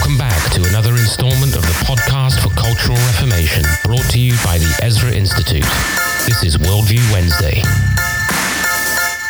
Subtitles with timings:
[0.00, 4.56] Welcome back to another installment of the podcast for Cultural Reformation, brought to you by
[4.56, 5.68] the Ezra Institute.
[6.24, 7.60] This is Worldview Wednesday.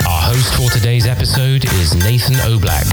[0.09, 2.87] Our host for today's episode is Nathan Oblak.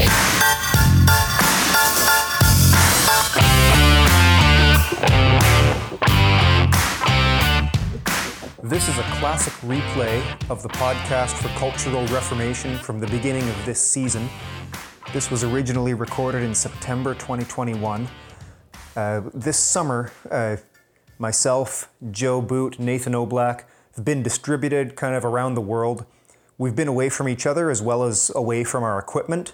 [8.64, 10.20] This is a classic replay
[10.50, 14.28] of the podcast for Cultural Reformation from the beginning of this season.
[15.14, 18.10] This was originally recorded in September 2021.
[18.93, 20.57] Uh, this summer, uh,
[21.18, 23.64] myself, Joe Boot, Nathan Oblak
[23.96, 26.06] have been distributed kind of around the world.
[26.57, 29.54] We've been away from each other as well as away from our equipment.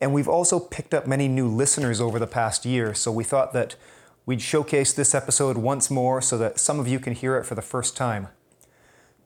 [0.00, 3.52] And we've also picked up many new listeners over the past year, so we thought
[3.52, 3.76] that
[4.24, 7.54] we'd showcase this episode once more so that some of you can hear it for
[7.54, 8.28] the first time.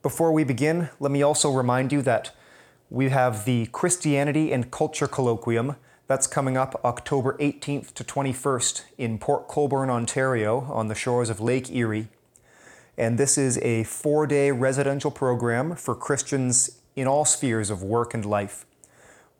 [0.02, 2.32] Before we begin, let me also remind you that
[2.90, 5.76] we have the Christianity and Culture Colloquium.
[6.08, 11.40] That's coming up October 18th to 21st in Port Colborne, Ontario, on the shores of
[11.40, 12.08] Lake Erie.
[12.98, 18.12] And this is a four day residential program for Christians in all spheres of work
[18.12, 18.66] and life.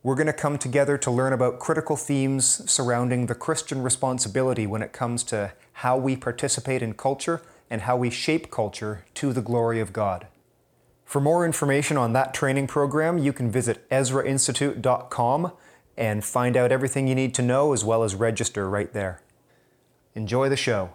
[0.04, 4.80] We're going to come together to learn about critical themes surrounding the Christian responsibility when
[4.80, 9.42] it comes to how we participate in culture and how we shape culture to the
[9.42, 10.28] glory of God.
[11.10, 15.52] For more information on that training program, you can visit EzraInstitute.com
[15.96, 19.20] and find out everything you need to know as well as register right there.
[20.14, 20.90] Enjoy the show.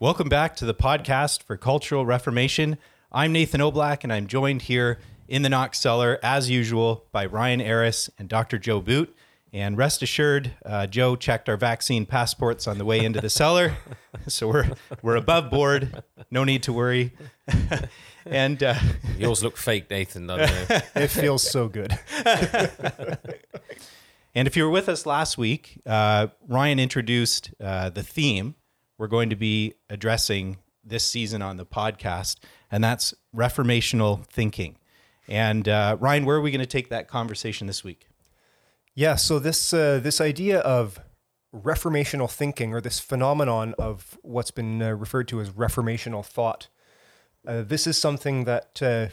[0.00, 2.78] Welcome back to the podcast for Cultural Reformation.
[3.12, 7.60] I'm Nathan Oblak, and I'm joined here in the Knox Cellar, as usual, by Ryan
[7.60, 8.58] Eras and Dr.
[8.58, 9.14] Joe Boot.
[9.52, 13.78] And rest assured, uh, Joe checked our vaccine passports on the way into the cellar,
[14.28, 16.02] so we're we're above board.
[16.30, 17.12] No need to worry.
[18.26, 18.74] and uh,
[19.18, 20.26] Yours look fake, Nathan.
[20.26, 21.02] doesn't they?
[21.04, 21.98] It feels so good.
[24.34, 28.54] and if you were with us last week, uh, Ryan introduced uh, the theme
[28.98, 32.36] we're going to be addressing this season on the podcast,
[32.70, 34.76] and that's reformational thinking.
[35.28, 38.07] And uh, Ryan, where are we going to take that conversation this week?
[38.98, 40.98] Yeah, so this uh, this idea of
[41.54, 46.66] reformational thinking, or this phenomenon of what's been uh, referred to as reformational thought,
[47.46, 49.06] uh, this is something that uh,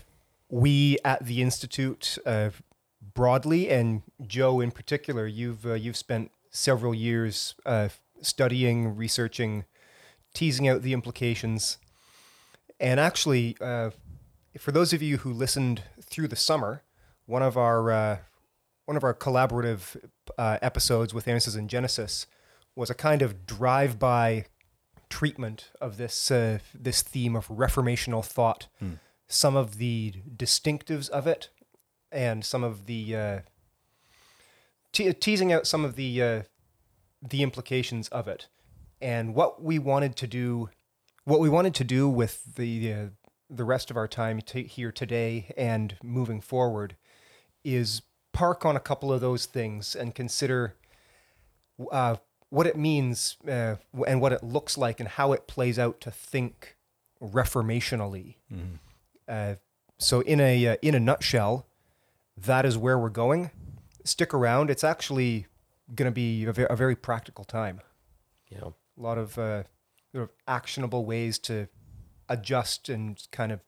[0.49, 2.49] we at the institute uh,
[3.13, 7.53] broadly, and Joe in particular, you've uh, you've spent several years
[8.23, 9.65] studying, researching,
[10.33, 11.77] teasing out the implications,
[12.79, 16.81] and actually, for those of you who listened through the summer,
[17.27, 18.25] one of our
[18.85, 19.97] one of our collaborative
[20.37, 22.27] uh, episodes with Answers in Genesis
[22.75, 24.45] was a kind of drive-by
[25.09, 28.67] treatment of this uh, this theme of reformational thought,
[29.27, 31.49] some of the distinctives of it,
[32.11, 33.39] and some of the uh,
[34.91, 36.41] te- teasing out some of the uh,
[37.27, 38.47] the implications of it,
[39.01, 40.69] and what we wanted to do,
[41.23, 43.05] what we wanted to do with the uh,
[43.49, 46.95] the rest of our time t- here today and moving forward,
[47.63, 48.01] is
[48.35, 50.75] park on a couple of those things and consider
[51.91, 52.17] uh,
[52.49, 53.75] what it means uh,
[54.07, 56.75] and what it looks like and how it plays out to think
[57.21, 58.35] reformationally.
[59.27, 59.55] Uh,
[59.97, 61.65] so, in a uh, in a nutshell,
[62.37, 63.51] that is where we're going.
[64.03, 65.47] Stick around; it's actually
[65.93, 67.81] going to be a, ve- a very practical time.
[68.59, 69.63] know, A lot of uh,
[70.11, 71.67] sort of actionable ways to
[72.27, 73.61] adjust and kind of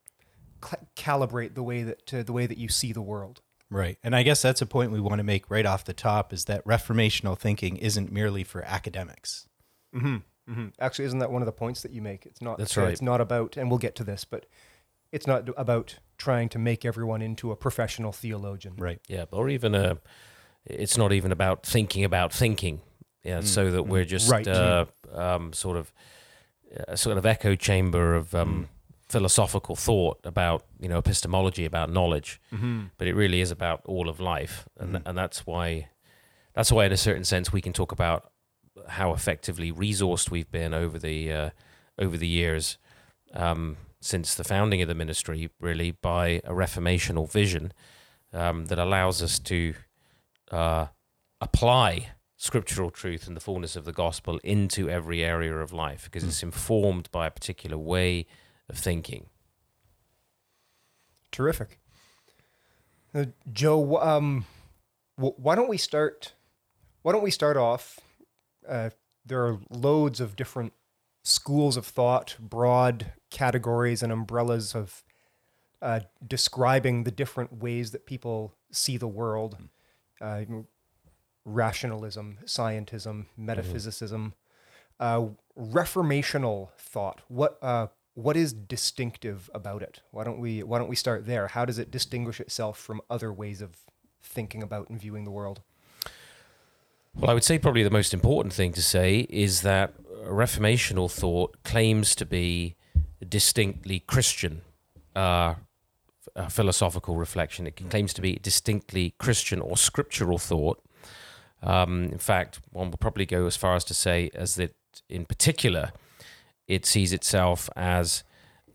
[0.64, 3.42] cl- calibrate the way that the way that you see the world.
[3.70, 3.98] Right.
[4.04, 6.46] And I guess that's a point we want to make right off the top is
[6.46, 9.48] that reformational thinking isn't merely for academics.
[9.94, 10.68] Mm-hmm.
[10.80, 12.26] Actually, isn't that one of the points that you make?
[12.26, 12.58] It's not.
[12.58, 12.92] That's uh, right.
[12.92, 14.46] It's not about, and we'll get to this, but
[15.12, 18.76] it's not about trying to make everyone into a professional theologian.
[18.78, 19.02] Right.
[19.08, 19.98] yeah, or even a.
[20.66, 22.82] It's not even about thinking about thinking.
[23.24, 24.48] Yeah, so that we're just Right.
[24.48, 25.92] uh, um, sort of
[26.88, 28.70] a sort of echo chamber of um,
[29.10, 32.42] philosophical thought about you know epistemology about knowledge,
[32.98, 35.90] but it really is about all of life, and and that's why
[36.54, 38.32] that's why in a certain sense we can talk about
[38.90, 41.50] how effectively resourced we've been over the uh,
[42.00, 42.78] over the years
[43.34, 47.74] um, since the founding of the ministry, really by a reformational vision
[48.34, 49.74] um, that allows us to
[50.52, 50.88] uh,
[51.42, 56.24] apply scriptural truth and the fullness of the gospel into every area of life because
[56.24, 58.28] it's informed by a particular way
[58.70, 59.28] of thinking.
[61.32, 61.80] Terrific.
[63.14, 64.46] Uh, Joe, um,
[65.16, 66.34] wh- why don't we start?
[67.02, 68.00] Why don't we start off?
[68.68, 68.90] Uh,
[69.26, 70.74] there are loads of different
[71.24, 75.04] schools of thought, broad categories and umbrellas of
[75.82, 79.58] uh, describing the different ways that people see the world.
[80.20, 80.44] Uh,
[81.46, 84.34] rationalism, scientism, metaphysicism,
[85.00, 85.26] uh,
[85.58, 87.22] reformational thought.
[87.28, 87.88] What uh,
[88.18, 90.02] what is distinctive about it?
[90.10, 91.50] Why don't we Why don't we start there?
[91.50, 93.78] How does it distinguish itself from other ways of
[94.24, 95.62] thinking about and viewing the world?
[97.16, 99.94] Well, I would say probably the most important thing to say is that
[100.26, 102.76] reformational thought claims to be
[103.28, 104.62] distinctly Christian.
[105.16, 105.56] Uh,
[106.50, 107.66] philosophical reflection.
[107.68, 110.84] It claims to be distinctly Christian or scriptural thought.
[111.64, 114.76] Um, in fact, one will probably go as far as to say as that,
[115.10, 115.92] in particular,
[116.68, 118.24] it sees itself as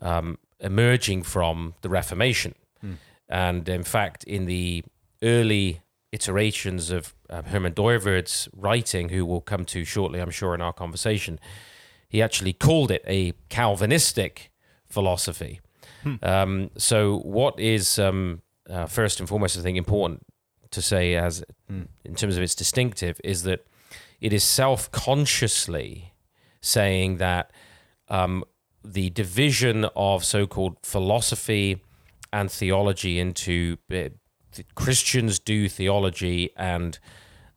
[0.01, 2.55] um, emerging from the Reformation.
[2.85, 2.97] Mm.
[3.29, 4.85] And in fact, in the
[5.23, 5.81] early
[6.13, 10.73] iterations of uh, Herman Dooyeweerd's writing, who we'll come to shortly, I'm sure, in our
[10.73, 11.41] conversation,
[12.09, 14.53] he actually called it a Calvinistic
[14.89, 15.61] philosophy.
[16.03, 16.15] Hmm.
[16.23, 20.27] Um, so, what is um, uh, first and foremost, I think, important
[20.71, 21.83] to say, as hmm.
[22.05, 23.65] in terms of its distinctive, is that
[24.21, 26.13] it is self-consciously
[26.61, 27.51] saying that
[28.09, 28.45] um,
[28.85, 31.83] the division of so-called philosophy
[32.33, 34.09] and theology into uh,
[34.75, 36.99] Christians do theology and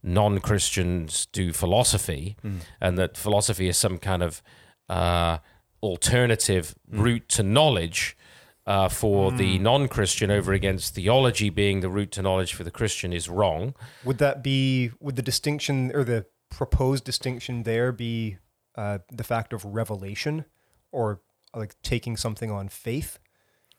[0.03, 2.59] non-Christians do philosophy, mm.
[2.79, 4.41] and that philosophy is some kind of
[4.87, 5.39] uh,
[5.81, 7.01] alternative mm.
[7.01, 8.15] route to knowledge
[8.67, 9.37] uh, for mm.
[9.37, 13.73] the non-Christian over against theology being the route to knowledge for the Christian is wrong.
[14.03, 14.91] Would that be?
[14.99, 18.37] Would the distinction or the proposed distinction there be
[18.77, 20.45] uh, the fact of revelation,
[20.91, 21.21] or
[21.53, 23.19] like taking something on faith?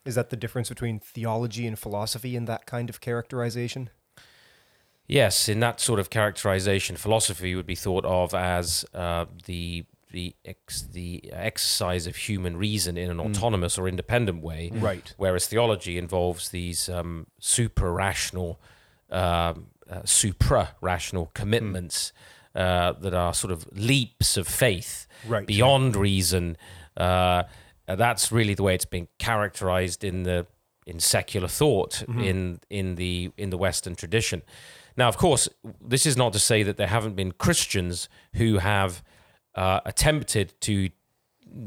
[0.04, 3.90] Is that the difference between theology and philosophy in that kind of characterization?
[5.08, 10.34] Yes, in that sort of characterization, philosophy would be thought of as uh, the the
[10.44, 13.26] ex, the exercise of human reason in an mm.
[13.26, 14.70] autonomous or independent way.
[14.72, 15.12] Right.
[15.16, 18.60] Whereas theology involves these um, super rational,
[19.10, 22.35] um, uh, supra rational commitments mm.
[22.56, 25.46] Uh, that are sort of leaps of faith right.
[25.46, 26.56] beyond reason.
[26.96, 27.42] Uh,
[27.86, 30.46] that's really the way it's been characterized in the
[30.86, 32.20] in secular thought mm-hmm.
[32.20, 34.42] in in the in the Western tradition.
[34.96, 35.48] Now, of course,
[35.80, 39.02] this is not to say that there haven't been Christians who have
[39.54, 40.88] uh, attempted to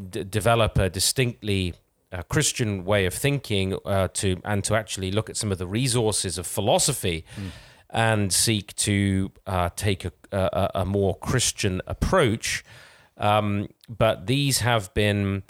[0.09, 1.75] d- develop a distinctly
[2.11, 5.67] uh, Christian way of thinking uh, to and to actually look at some of the
[5.67, 7.51] resources of philosophy mm.
[7.89, 12.63] And seek to uh, take a, a, a, more Christian approach.
[13.17, 15.43] Um, but these have been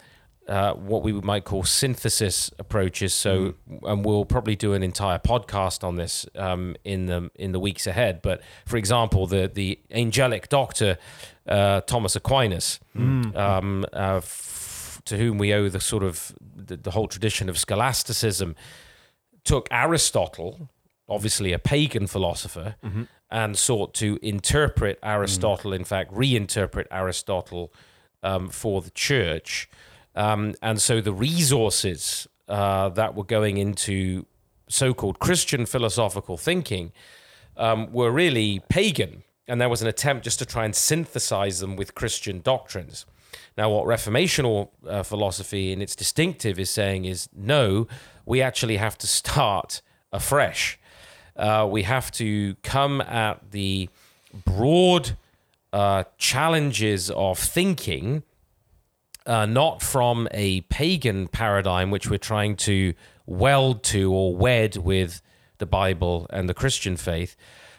[0.49, 3.13] uh, what we might call synthesis approaches.
[3.13, 3.79] So, mm.
[3.83, 7.85] and we'll probably do an entire podcast on this um, in the in the weeks
[7.85, 8.21] ahead.
[8.21, 10.97] But for example, the the angelic doctor
[11.47, 13.35] uh, Thomas Aquinas, mm.
[13.35, 17.57] um, uh, f- to whom we owe the sort of the, the whole tradition of
[17.57, 18.55] scholasticism,
[19.43, 20.69] took Aristotle,
[21.09, 22.75] obviously a pagan philosopher.
[22.83, 23.03] Mm-hmm.
[23.31, 25.75] And sought to interpret Aristotle, mm.
[25.75, 27.71] in fact, reinterpret Aristotle
[28.23, 29.69] um, for the church.
[30.15, 34.25] Um, and so the resources uh, that were going into
[34.67, 36.91] so called Christian philosophical thinking
[37.55, 39.23] um, were really pagan.
[39.47, 43.05] And there was an attempt just to try and synthesize them with Christian doctrines.
[43.57, 47.87] Now, what Reformational uh, philosophy in its distinctive is saying is no,
[48.25, 49.81] we actually have to start
[50.11, 50.79] afresh.
[51.39, 53.89] Uh, we have to come at the
[54.45, 55.15] broad
[55.71, 58.23] uh, challenges of thinking
[59.25, 62.93] uh, not from a pagan paradigm, which we're trying to
[63.25, 65.21] weld to or wed with
[65.59, 67.35] the Bible and the Christian faith,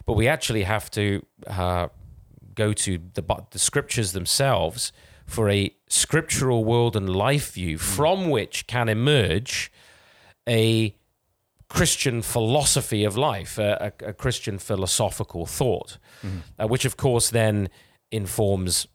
[0.07, 1.89] but we actually have to uh,
[2.55, 4.93] go to the, the scriptures themselves
[5.27, 9.71] for a scriptural world and life view from which can emerge
[10.49, 10.95] a
[11.71, 16.39] Christian philosophy of life, a, a, a Christian philosophical thought, mm-hmm.
[16.59, 17.69] uh, which of course then
[18.11, 18.89] informs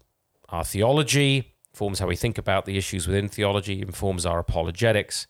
[0.50, 5.25] our theology, informs how we think about the issues within theology, informs our apologetics,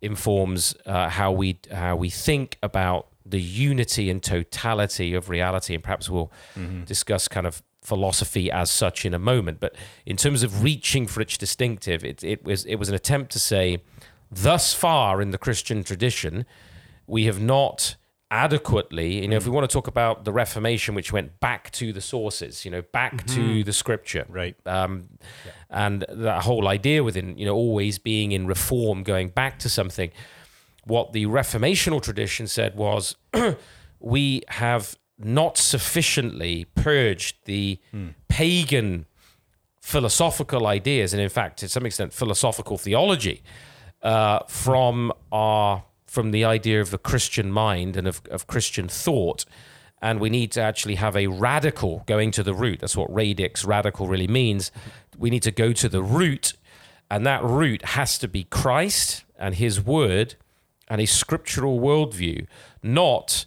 [0.00, 5.82] informs uh, how we how we think about the unity and totality of reality, and
[5.82, 6.84] perhaps we'll mm-hmm.
[6.84, 9.58] discuss kind of philosophy as such in a moment.
[9.58, 9.74] But
[10.06, 13.40] in terms of reaching for its distinctive, it, it was it was an attempt to
[13.40, 13.82] say,
[14.30, 16.46] thus far in the Christian tradition,
[17.08, 17.96] we have not
[18.30, 21.94] adequately you know if we want to talk about the reformation which went back to
[21.94, 23.34] the sources you know back mm-hmm.
[23.34, 25.08] to the scripture right um,
[25.46, 25.52] yeah.
[25.70, 30.10] and that whole idea within you know always being in reform going back to something
[30.84, 33.16] what the reformational tradition said was
[34.00, 38.14] we have not sufficiently purged the mm.
[38.28, 39.06] pagan
[39.80, 43.42] philosophical ideas and in fact to some extent philosophical theology
[44.02, 49.44] uh, from our from the idea of the Christian mind and of, of Christian thought.
[50.00, 52.80] and we need to actually have a radical going to the root.
[52.80, 54.70] That's what radix radical really means.
[55.16, 56.52] We need to go to the root,
[57.10, 60.36] and that root has to be Christ and His Word
[60.88, 62.46] and a scriptural worldview,
[62.82, 63.44] not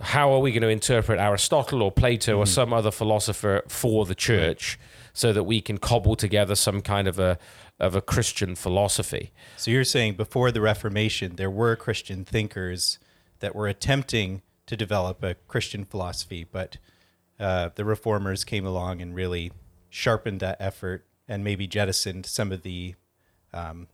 [0.00, 2.52] how are we going to interpret Aristotle or Plato or mm-hmm.
[2.52, 4.78] some other philosopher for the church
[5.12, 7.38] so that we can cobble together some kind of a
[7.80, 9.32] of a Christian philosophy.
[9.56, 12.98] So you're saying before the Reformation, there were Christian thinkers
[13.40, 16.78] that were attempting to develop a Christian philosophy, but
[17.38, 19.52] uh, the reformers came along and really
[19.88, 22.94] sharpened that effort and maybe jettisoned some of the
[23.52, 23.88] um,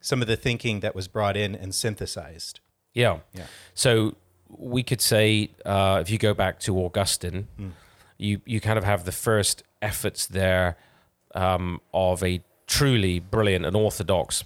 [0.00, 2.60] some of the thinking that was brought in and synthesized.
[2.92, 3.20] Yeah.
[3.34, 3.46] Yeah.
[3.74, 4.16] So
[4.48, 7.48] we could say uh, if you go back to Augustine,
[8.18, 10.76] you you kind of have the first efforts there
[11.34, 14.44] um, of a truly brilliant and orthodox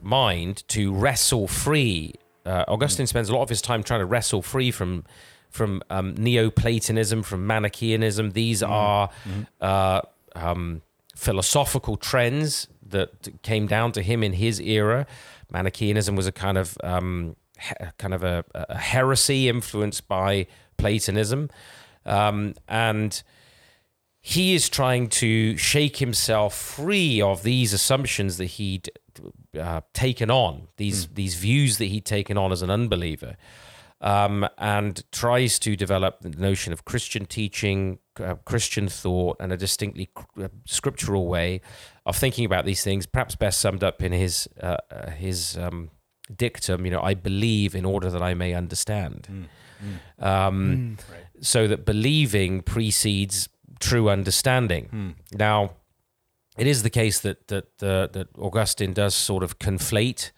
[0.00, 2.14] mind to wrestle free.
[2.46, 5.04] Uh, Augustine spends a lot of his time trying to wrestle free from
[5.50, 8.32] from um, Neoplatonism, from Manichaeanism.
[8.32, 9.08] These are
[9.60, 10.00] uh,
[10.34, 10.82] um,
[11.14, 15.06] philosophical trends that came down to him in his era.
[15.50, 20.46] Manichaeanism was a kind of um, he- kind of a, a heresy influenced by
[20.76, 21.48] Platonism,
[22.04, 23.22] um, and
[24.28, 28.90] he is trying to shake himself free of these assumptions that he'd
[29.56, 33.36] uh, taken on, these these views that he'd taken on as an unbeliever,
[34.00, 39.56] um, and tries to develop the notion of Christian teaching, uh, Christian thought, and a
[39.56, 40.08] distinctly
[40.42, 41.60] uh, scriptural way
[42.04, 43.06] of thinking about these things.
[43.06, 45.90] Perhaps best summed up in his uh, uh, his um,
[46.36, 46.84] dictum.
[46.84, 49.48] You know, I believe in order that I may understand.
[50.18, 50.96] Um,
[51.40, 53.48] So that believing precedes
[53.80, 55.16] true understanding.
[55.32, 55.72] Now,
[56.56, 60.32] it is the case that that uh, that Augustine does sort of conflate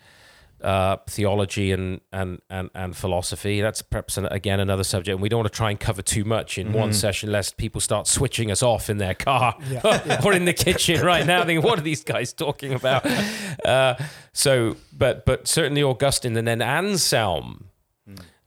[0.60, 3.60] uh, theology and, and and and philosophy.
[3.60, 6.24] That's perhaps an, again another subject, and we don't want to try and cover too
[6.24, 9.56] much in one session, lest people start switching us off in their car
[10.24, 13.06] or in the kitchen right now, thinking, "What are these guys talking about?"
[13.64, 13.96] Uh,
[14.32, 17.66] so, but but certainly Augustine, and then Anselm,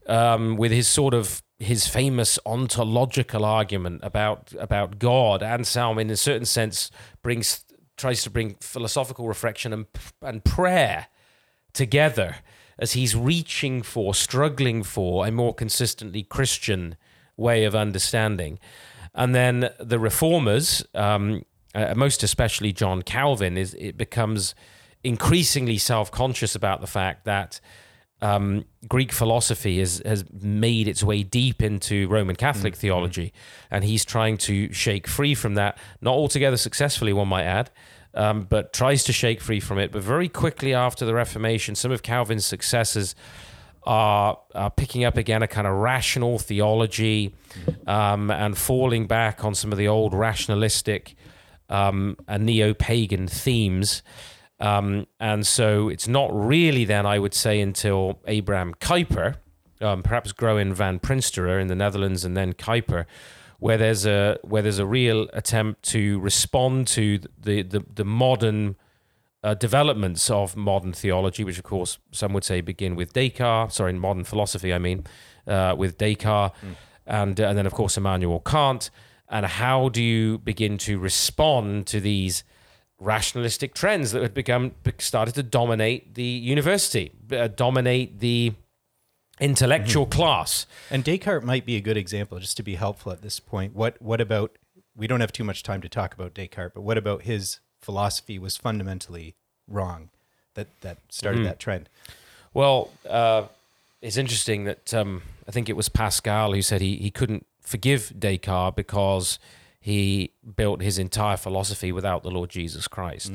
[0.08, 5.44] um, with his sort of his famous ontological argument about about God.
[5.44, 6.92] Anselm, in a certain sense,
[7.22, 7.66] brings
[7.98, 9.86] tries to bring philosophical reflection and
[10.22, 11.08] and prayer
[11.74, 12.38] together
[12.80, 16.96] as he's reaching for, struggling for a more consistently Christian
[17.38, 18.60] way of understanding.
[19.14, 24.56] And then the reformers, um, uh, most especially John Calvin, is it becomes
[25.04, 27.62] increasingly self-conscious about the fact that
[28.22, 33.34] um, Greek philosophy has has made its way deep into Roman Catholic theology,
[33.70, 35.78] and he's trying to shake free from that.
[36.02, 37.72] Not altogether successfully, one might add,
[38.14, 39.92] um, but tries to shake free from it.
[39.92, 43.16] But very quickly after the Reformation, some of Calvin's successors
[43.84, 47.34] are, are picking up again a kind of rational theology
[47.88, 51.16] um, and falling back on some of the old rationalistic
[51.70, 54.04] um, and neo-pagan themes.
[54.62, 59.38] Um, and so it's not really then, I would say, until Abraham Kuyper,
[59.82, 63.06] um, perhaps Groen van Prinsterer in the Netherlands, and then Kuyper,
[63.58, 68.76] where there's a where there's a real attempt to respond to the the, the modern
[69.44, 73.74] uh, developments of modern theology, which of course some would say begin with Descartes.
[73.74, 75.06] Sorry, modern philosophy, I mean,
[75.48, 76.56] uh, with Descartes,
[77.08, 78.92] and and then of course Immanuel Kant.
[79.28, 82.44] And how do you begin to respond to these
[83.02, 88.54] rationalistic trends that had become started to dominate the university, uh, dominate the
[89.40, 90.66] intellectual class?
[90.90, 93.76] And Descartes might be a good example, just to be helpful at this point.
[93.76, 94.58] What what about?
[94.96, 98.38] We don't have too much time to talk about Descartes, but what about his philosophy
[98.38, 99.36] was fundamentally
[99.68, 100.10] wrong,
[100.54, 101.90] that that started that trend.
[102.54, 103.44] Well, uh,
[104.02, 108.14] it's interesting that um, I think it was Pascal who said he, he couldn't forgive
[108.20, 109.40] Descartes because
[109.82, 113.32] he built his entire philosophy without the Lord Jesus Christ.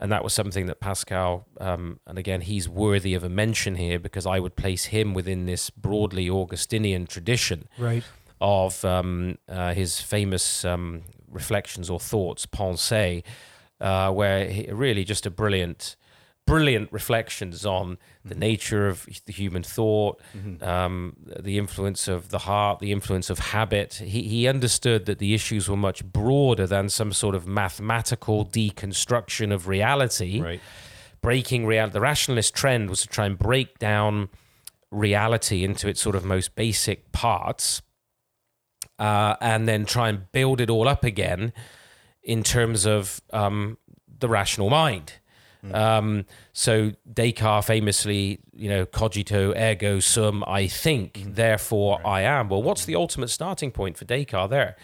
[0.00, 3.98] And that was something that Pascal, um, and again, he's worthy of a mention here
[4.00, 8.02] because I would place him within this broadly Augustinian tradition Right.
[8.40, 13.22] of um, uh, his famous um, reflections or thoughts, Pensées,
[13.80, 15.94] uh, where he, really just a brilliant,
[16.52, 20.20] brilliant reflections on the nature of the human thought,
[20.60, 23.94] um, the influence of the heart, the influence of habit.
[23.94, 29.52] He, he understood that the issues were much broader than some sort of mathematical deconstruction
[29.52, 30.60] of reality Right.
[31.22, 31.92] breaking reality.
[31.94, 34.28] The rationalist trend was to try and break down
[34.90, 37.80] reality into its sort of most basic parts,
[38.98, 41.52] uh, and then try and build it all up again
[42.22, 43.78] in terms of um,
[44.18, 45.14] the rational mind.
[45.72, 52.48] Um, so Descartes famously, you know, cogito ergo sum, I think, therefore I am.
[52.48, 54.76] Well, what's the ultimate starting point for Descartes there?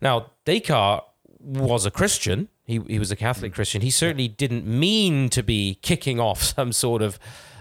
[0.00, 1.04] Now, Descartes
[1.40, 2.48] was a Christian.
[2.64, 3.82] He, he was a Catholic Christian.
[3.82, 7.18] He certainly didn't mean to be kicking off some sort of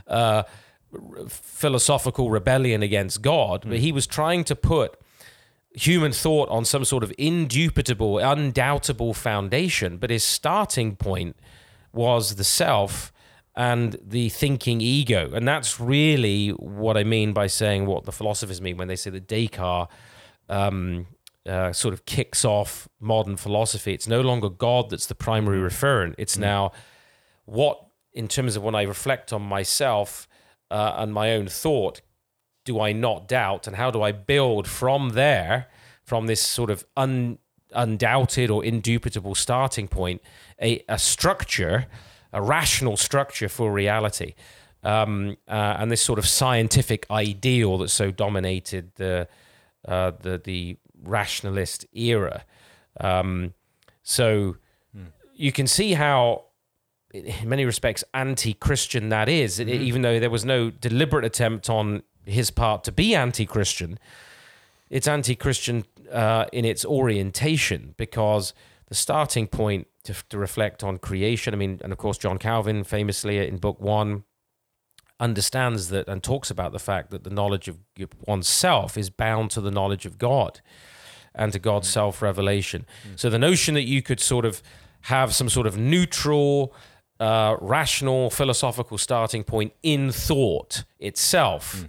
[0.07, 0.43] uh,
[1.27, 4.97] philosophical rebellion against God, but he was trying to put
[5.75, 9.97] human thought on some sort of indubitable, undoubtable foundation.
[9.97, 11.35] But his starting point
[11.93, 13.13] was the self
[13.55, 15.31] and the thinking ego.
[15.33, 19.11] And that's really what I mean by saying what the philosophers mean when they say
[19.11, 19.91] that Descartes
[20.49, 21.05] um,
[21.45, 23.93] uh, sort of kicks off modern philosophy.
[23.93, 26.15] It's no longer God that's the primary referent.
[26.17, 26.71] It's now
[27.45, 30.27] what, in terms of when I reflect on myself
[30.71, 32.01] uh, and my own thought,
[32.65, 35.67] do I not doubt, and how do I build from there,
[36.03, 37.37] from this sort of un,
[37.75, 40.21] undoubted or indubitable starting point,
[40.61, 41.85] a, a structure,
[42.31, 44.33] a rational structure for reality,
[44.83, 49.27] um, uh, and this sort of scientific ideal that so dominated the
[49.87, 52.43] uh, the the rationalist era.
[52.99, 53.53] Um,
[54.03, 54.57] so
[55.35, 56.45] you can see how
[57.13, 62.03] in many respects anti-Christian that is, It- even though there was no deliberate attempt on
[62.25, 63.99] his part to be anti-Christian.
[64.89, 68.53] It's anti-Christian uh, in its orientation because
[68.87, 71.53] the starting point to, to reflect on creation.
[71.53, 74.23] I mean, and of course, John Calvin famously in Book One
[75.19, 77.79] understands that and talks about the fact that the knowledge of
[78.27, 80.61] oneself is bound to the knowledge of God
[81.33, 82.85] and to God's self revelation.
[83.15, 84.61] So the notion that you could sort of
[85.01, 86.73] have some sort of neutral,
[87.19, 91.87] uh, rational, philosophical starting point in thought itself.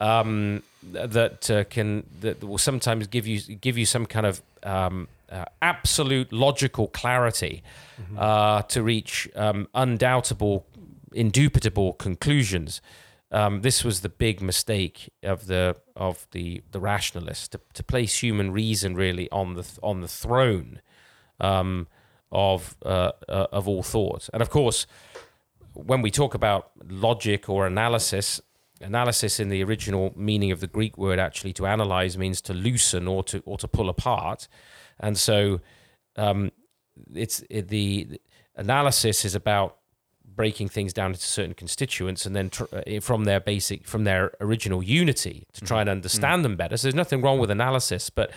[0.00, 0.62] Um,
[0.92, 5.44] that uh, can that will sometimes give you give you some kind of um, uh,
[5.60, 7.62] absolute logical clarity
[8.16, 10.66] uh, to reach um, undoubtable,
[11.12, 12.80] indubitable conclusions.
[13.30, 18.22] Um, this was the big mistake of the of the the rationalists to, to place
[18.22, 20.80] human reason really on the on the throne
[21.40, 21.88] um,
[22.32, 24.30] of uh, uh, of all thought.
[24.32, 24.86] And of course,
[25.74, 28.40] when we talk about logic or analysis,
[28.80, 33.08] analysis in the original meaning of the Greek word actually to analyze means to loosen
[33.08, 34.48] or to or to pull apart.
[35.00, 35.60] And so,
[36.16, 36.50] um,
[37.14, 38.20] it's it, the
[38.56, 39.78] analysis is about
[40.24, 44.32] breaking things down into certain constituents and then tr- uh, from their basic from their
[44.40, 46.76] original unity to try and understand them better.
[46.76, 48.30] So there's nothing wrong with analysis but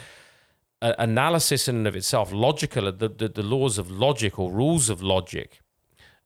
[0.81, 4.89] uh, analysis in and of itself logical the, the, the laws of logic or rules
[4.89, 5.59] of logic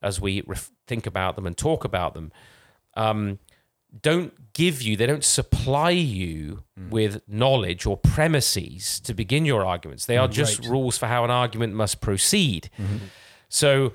[0.02, 2.32] as we ref- think about them and talk about them
[2.96, 3.40] um,
[4.02, 10.06] don't give you they don't supply you with knowledge or premises to begin your arguments.
[10.06, 12.70] They are just rules for how an argument must proceed.
[13.50, 13.94] So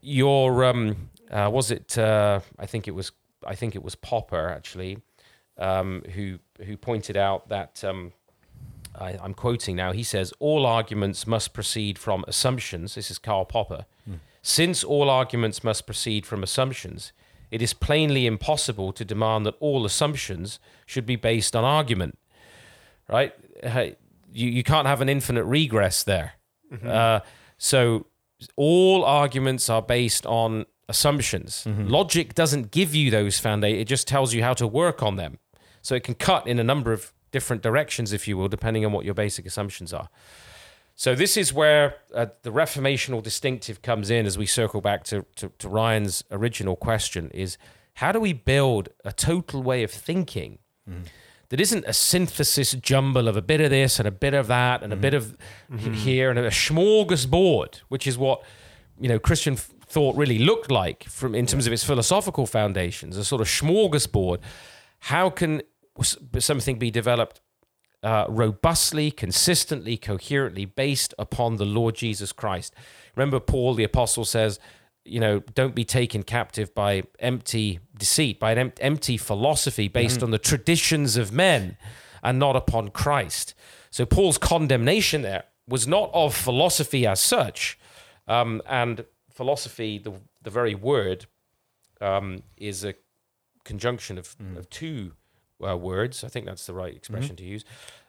[0.00, 3.12] your um uh, was it uh, I think it was
[3.46, 4.98] I think it was Popper actually
[5.58, 8.12] um, who who pointed out that um,
[8.98, 12.94] I, I'm quoting now he says all arguments must proceed from assumptions.
[12.94, 13.86] This is Karl Popper.
[14.42, 17.12] Since all arguments must proceed from assumptions
[17.50, 22.18] it is plainly impossible to demand that all assumptions should be based on argument
[23.08, 23.34] right
[24.32, 26.32] you, you can't have an infinite regress there
[26.84, 27.20] uh,
[27.58, 28.06] so
[28.56, 31.66] all arguments are based on assumptions.
[31.66, 35.38] Logic doesn't give you those foundations, it just tells you how to work on them.
[35.82, 38.92] So it can cut in a number of different directions, if you will, depending on
[38.92, 40.08] what your basic assumptions are.
[40.98, 45.26] So this is where uh, the reformational distinctive comes in as we circle back to,
[45.36, 47.58] to, to Ryan's original question is
[47.94, 51.02] how do we build a total way of thinking mm-hmm.
[51.50, 54.82] that isn't a synthesis jumble of a bit of this and a bit of that
[54.82, 55.74] and a bit mm-hmm.
[55.74, 55.94] of h- mm-hmm.
[55.94, 58.42] here and a smorgasbord, which is what
[58.98, 63.24] you know Christian thought really looked like from in terms of its philosophical foundations, a
[63.24, 64.40] sort of smorgasbord.
[65.00, 65.60] How can
[66.38, 67.42] something be developed
[68.02, 72.74] uh, robustly, consistently, coherently based upon the Lord Jesus Christ?
[73.14, 74.58] Remember, Paul the apostle says,
[75.04, 80.22] you know, don't be taken captive by empty deceit, by an em- empty philosophy based
[80.22, 81.76] on the traditions of men
[82.22, 83.54] and not upon Christ.
[83.90, 87.78] So Paul's condemnation there was not of philosophy as such,
[88.26, 91.26] um, and philosophy, the the very word,
[92.00, 92.94] um, is a
[93.64, 95.12] conjunction of, of two
[95.66, 96.24] uh, words.
[96.24, 97.64] I think that's the right expression to use.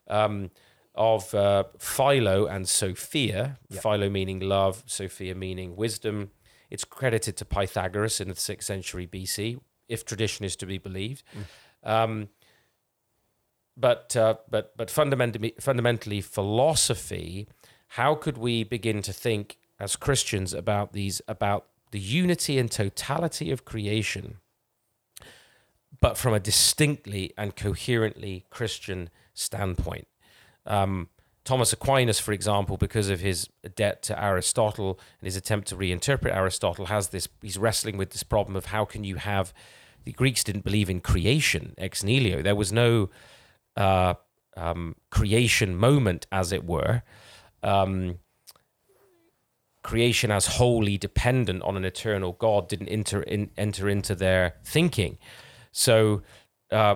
[0.08, 0.52] Um,
[0.96, 3.60] of uh, Philo and Sophia.
[3.82, 6.32] Philo meaning love, Sophia meaning wisdom.
[6.70, 11.24] It's credited to Pythagoras in the sixth century BC, if tradition is to be believed.
[11.84, 12.30] Um,
[13.78, 17.48] but uh, but but fundamentally, fundamentally, philosophy.
[17.90, 23.52] How could we begin to think as Christians about these about the unity and totality
[23.52, 24.40] of creation,
[26.02, 30.08] but from a distinctly and coherently Christian standpoint.
[30.66, 31.10] Um,
[31.44, 36.36] Thomas Aquinas, for example, because of his debt to Aristotle and his attempt to reinterpret
[36.36, 37.30] Aristotle, has this.
[37.42, 39.54] He's wrestling with this problem of how can you have
[40.08, 42.42] the Greeks didn't believe in creation ex nihilo.
[42.42, 43.10] There was no
[43.76, 44.14] uh,
[44.56, 47.04] um, creation moment, as it were.
[47.62, 48.20] Um,
[49.84, 55.18] creation as wholly dependent on an eternal God didn't enter in, enter into their thinking.
[55.72, 56.22] So,
[56.72, 56.96] uh,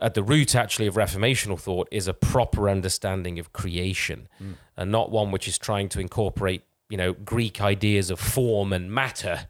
[0.00, 4.54] at the root actually of reformational thought is a proper understanding of creation, mm.
[4.76, 8.92] and not one which is trying to incorporate you know Greek ideas of form and
[8.92, 9.46] matter,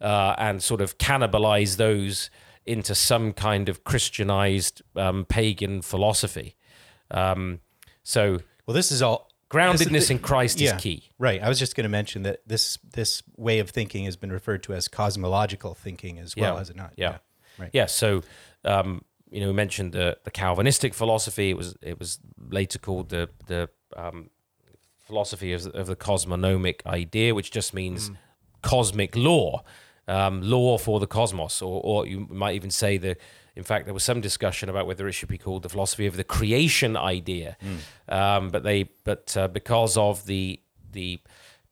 [0.00, 2.30] uh, and sort of cannibalize those
[2.64, 6.56] into some kind of Christianized um, pagan philosophy.
[7.10, 7.60] Um,
[8.02, 11.10] so, well, this is all groundedness in Christ yeah, is key.
[11.18, 11.42] Right.
[11.42, 14.62] I was just going to mention that this this way of thinking has been referred
[14.64, 16.58] to as cosmological thinking as well, yeah.
[16.58, 16.94] has it not?
[16.96, 17.10] Yeah.
[17.10, 17.18] yeah.
[17.62, 17.70] Right.
[17.72, 17.86] Yeah.
[17.86, 18.22] So,
[18.64, 21.50] um, you know, we mentioned the, the Calvinistic philosophy.
[21.50, 22.18] It was it was
[22.50, 24.30] later called the the um,
[24.98, 28.16] philosophy of, of the cosmonomic idea, which just means mm.
[28.62, 29.62] cosmic law,
[30.08, 33.16] um, law for the cosmos, or, or you might even say the
[33.54, 36.16] in fact, there was some discussion about whether it should be called the philosophy of
[36.16, 38.14] the creation idea, mm.
[38.14, 40.60] um, but they but uh, because of the
[40.92, 41.20] the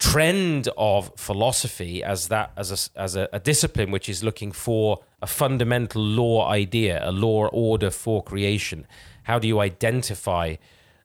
[0.00, 4.98] trend of philosophy as that as a, as a, a, discipline which is looking for
[5.20, 8.86] a fundamental law idea, a law order for creation.
[9.24, 10.56] How do you identify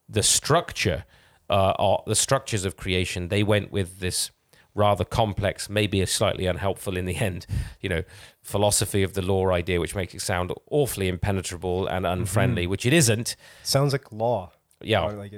[0.08, 1.04] the structure,
[1.50, 3.28] uh, or the structures of creation?
[3.28, 4.32] They went with this
[4.74, 7.46] rather complex, maybe a slightly unhelpful in the end,
[7.82, 8.04] you know,
[8.42, 12.72] philosophy of the law idea, which makes it sound awfully impenetrable and unfriendly, mm-hmm.
[12.72, 13.36] which it isn't.
[13.64, 14.52] Sounds like law.
[14.82, 15.02] Yeah.
[15.02, 15.34] Like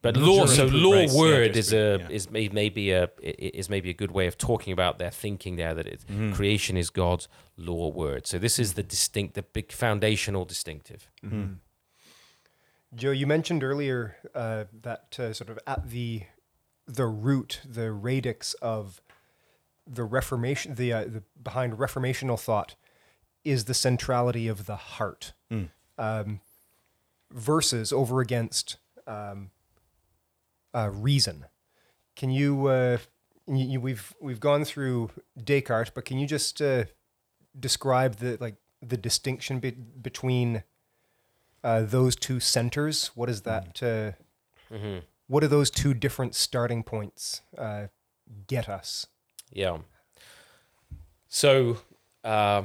[0.00, 2.08] but law, so law word yeah, is a yeah.
[2.08, 5.74] is maybe a is maybe a good way of talking about their thinking there.
[5.74, 6.34] That it, mm.
[6.34, 8.26] creation is God's law word.
[8.26, 11.10] So this is the distinct, the big foundational distinctive.
[11.24, 11.54] Mm-hmm.
[12.94, 16.22] Joe, you mentioned earlier uh, that uh, sort of at the
[16.86, 19.02] the root, the radix of
[19.86, 22.76] the Reformation, the, uh, the behind reformational thought,
[23.44, 25.68] is the centrality of the heart, mm.
[25.96, 26.40] um,
[27.30, 29.50] versus over against um,
[30.74, 31.46] uh, reason.
[32.16, 32.98] Can you, uh,
[33.46, 35.10] you, we've we've gone through
[35.42, 36.84] Descartes, but can you just uh,
[37.58, 40.64] describe the like the distinction be- between
[41.62, 43.08] uh, those two centers?
[43.14, 43.74] What is that?
[43.74, 44.14] Mm.
[44.72, 47.86] Mm-hmm what do those two different starting points uh,
[48.46, 49.06] get us?
[49.52, 49.78] Yeah.
[51.28, 51.78] So
[52.24, 52.62] uh,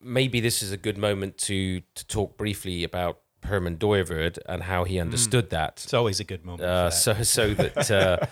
[0.00, 4.84] maybe this is a good moment to to talk briefly about Herman Dooyeweerd and how
[4.84, 5.50] he understood mm.
[5.50, 5.80] that.
[5.84, 6.62] It's always a good moment.
[6.62, 8.26] Uh, so so that uh,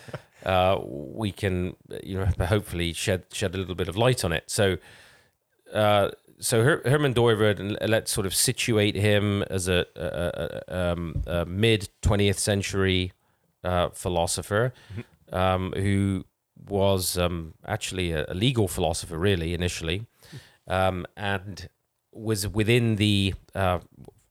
[0.49, 4.45] uh, we can you know hopefully shed shed a little bit of light on it.
[4.51, 4.79] So.
[5.73, 10.93] Uh, so Her- Herman Dooyeweerd, and let's sort of situate him as a, a, a,
[10.93, 13.13] um, a mid 20th century
[13.65, 15.35] uh, philosopher mm-hmm.
[15.35, 16.25] um, who
[16.69, 20.07] was um, actually a, a, legal philosopher, really, initially,
[20.67, 21.69] um, and
[22.13, 23.79] was within the, uh,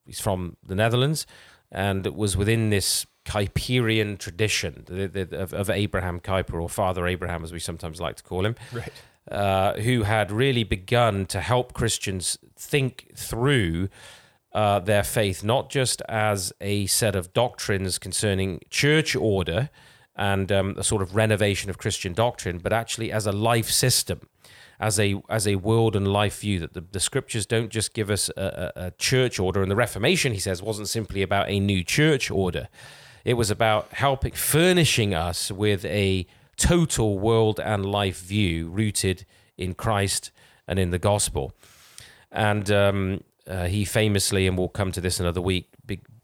[0.07, 1.27] he's from the Netherlands,
[1.71, 7.05] and it was within this Kuyperian tradition the, the, of, of, Abraham Kuyper, or Father
[7.05, 8.55] Abraham, as we sometimes like to call him.
[8.71, 8.91] Right.
[9.29, 13.89] Uh, who had really begun to help Christians think through
[14.53, 19.69] uh, their faith not just as a set of doctrines concerning church order
[20.15, 24.21] and um, a sort of renovation of Christian doctrine, but actually as a life system,
[24.79, 26.59] as a as a world and life view.
[26.59, 29.75] That the, the scriptures don't just give us a, a, a church order, and the
[29.75, 32.67] Reformation, he says, wasn't simply about a new church order.
[33.25, 39.25] It was about helping furnishing us with a total world and life view rooted
[39.57, 40.31] in Christ
[40.67, 41.53] and in the gospel.
[42.31, 45.69] And um, uh, he famously, and we'll come to this another week,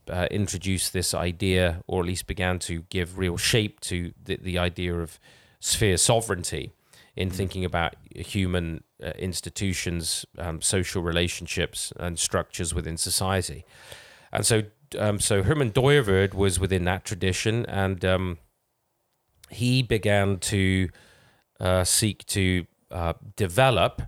[0.08, 4.58] uh, introduced this idea, or at least began to give real shape to the, the
[4.58, 5.18] idea of
[5.60, 6.72] sphere sovereignty
[7.16, 7.32] in mm.
[7.32, 13.64] thinking about human uh, institutions, um, social relationships, and structures within society.
[14.32, 14.62] And so,
[14.98, 18.38] um, so Herman Dooyeweerd was within that tradition, and um,
[19.50, 20.88] he began to
[21.60, 24.02] uh, seek to uh, develop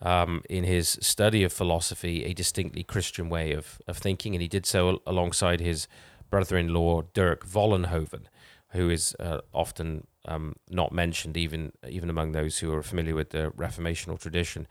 [0.00, 4.48] um, in his study of philosophy a distinctly Christian way of, of thinking, and he
[4.48, 5.88] did so alongside his
[6.30, 8.26] brother-in-law Dirk Vollenhoven,
[8.70, 13.30] who is uh, often um, not mentioned even even among those who are familiar with
[13.30, 14.66] the Reformational tradition.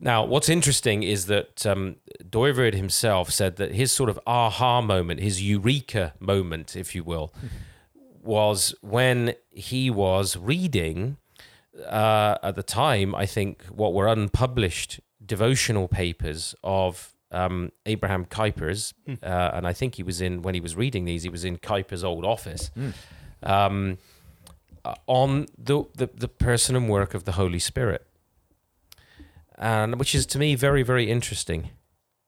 [0.00, 1.96] Now, what's interesting is that um,
[2.74, 7.34] himself said that his sort of aha moment, his eureka moment, if you will,
[8.22, 11.16] was when he was reading
[11.86, 18.94] uh, at the time, I think what were unpublished devotional papers of um, Abraham Kuyper's,
[19.22, 21.58] uh, and I think he was in when he was reading these, he was in
[21.58, 22.70] Kuyper's old office,
[23.42, 23.98] um,
[24.84, 28.06] uh, on the, the the person and work of the Holy Spirit,
[29.56, 31.70] and which is to me very very interesting.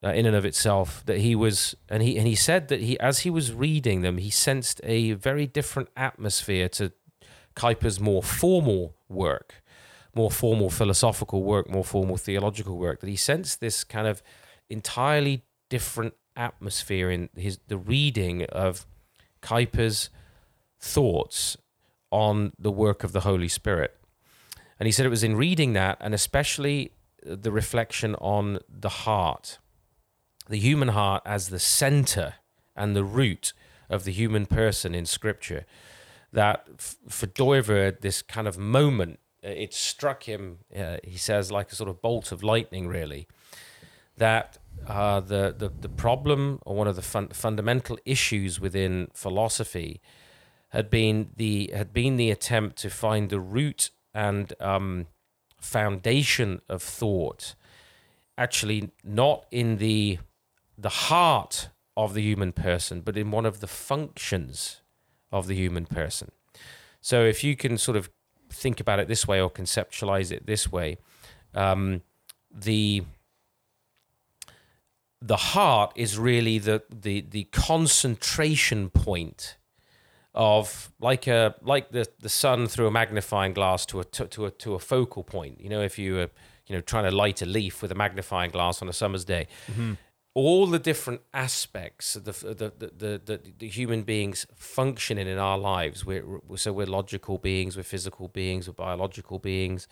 [0.03, 2.99] Uh, in and of itself, that he was, and he and he said that he,
[2.99, 6.91] as he was reading them, he sensed a very different atmosphere to
[7.55, 9.61] Kuyper's more formal work,
[10.15, 12.99] more formal philosophical work, more formal theological work.
[13.01, 14.23] That he sensed this kind of
[14.71, 18.85] entirely different atmosphere in his the reading of
[19.41, 20.09] Kuyper's
[20.79, 21.57] thoughts
[22.09, 23.95] on the work of the Holy Spirit.
[24.79, 26.91] And he said it was in reading that, and especially
[27.23, 29.59] the reflection on the heart,
[30.49, 32.35] the human heart as the center
[32.75, 33.53] and the root
[33.89, 35.65] of the human person in Scripture,
[36.33, 41.71] that for Dooyeweerd, this kind of moment, uh, it struck him, uh, he says, like
[41.71, 43.27] a sort of bolt of lightning, really,
[44.17, 50.01] that uh, the, the, the problem or one of the fun- fundamental issues within philosophy
[50.69, 55.07] had been the had been the attempt to find the root and um,
[55.59, 57.55] foundation of thought,
[58.37, 60.17] actually not in the
[60.77, 64.81] the heart of the human person, but in one of the functions
[65.31, 66.31] of the human person.
[67.01, 68.09] So if you can sort of
[68.49, 70.97] think about it this way or conceptualize it this way,
[71.53, 72.01] um,
[72.53, 73.03] the
[75.21, 79.57] the heart is really the the the concentration point
[80.33, 84.45] of like a like the the sun through a magnifying glass to a to, to
[84.45, 85.61] a to a focal point.
[85.61, 86.29] You know, if you were
[86.67, 89.47] you know trying to light a leaf with a magnifying glass on a summer's day,
[90.33, 95.37] all the different aspects of the the the the, the, the human beings functioning in
[95.37, 96.05] our lives.
[96.05, 99.87] We're, we're so we're logical beings, we're physical beings, we're biological beings.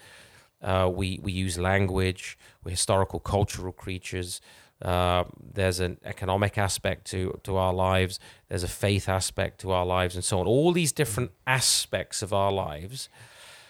[0.62, 2.38] Uh, we we use language.
[2.64, 4.42] We're historical, cultural creatures.
[4.82, 8.20] Uh, there's an economic aspect to to our lives.
[8.48, 10.48] There's a faith aspect to our lives, and so on.
[10.48, 13.10] All these different aspects of our lives.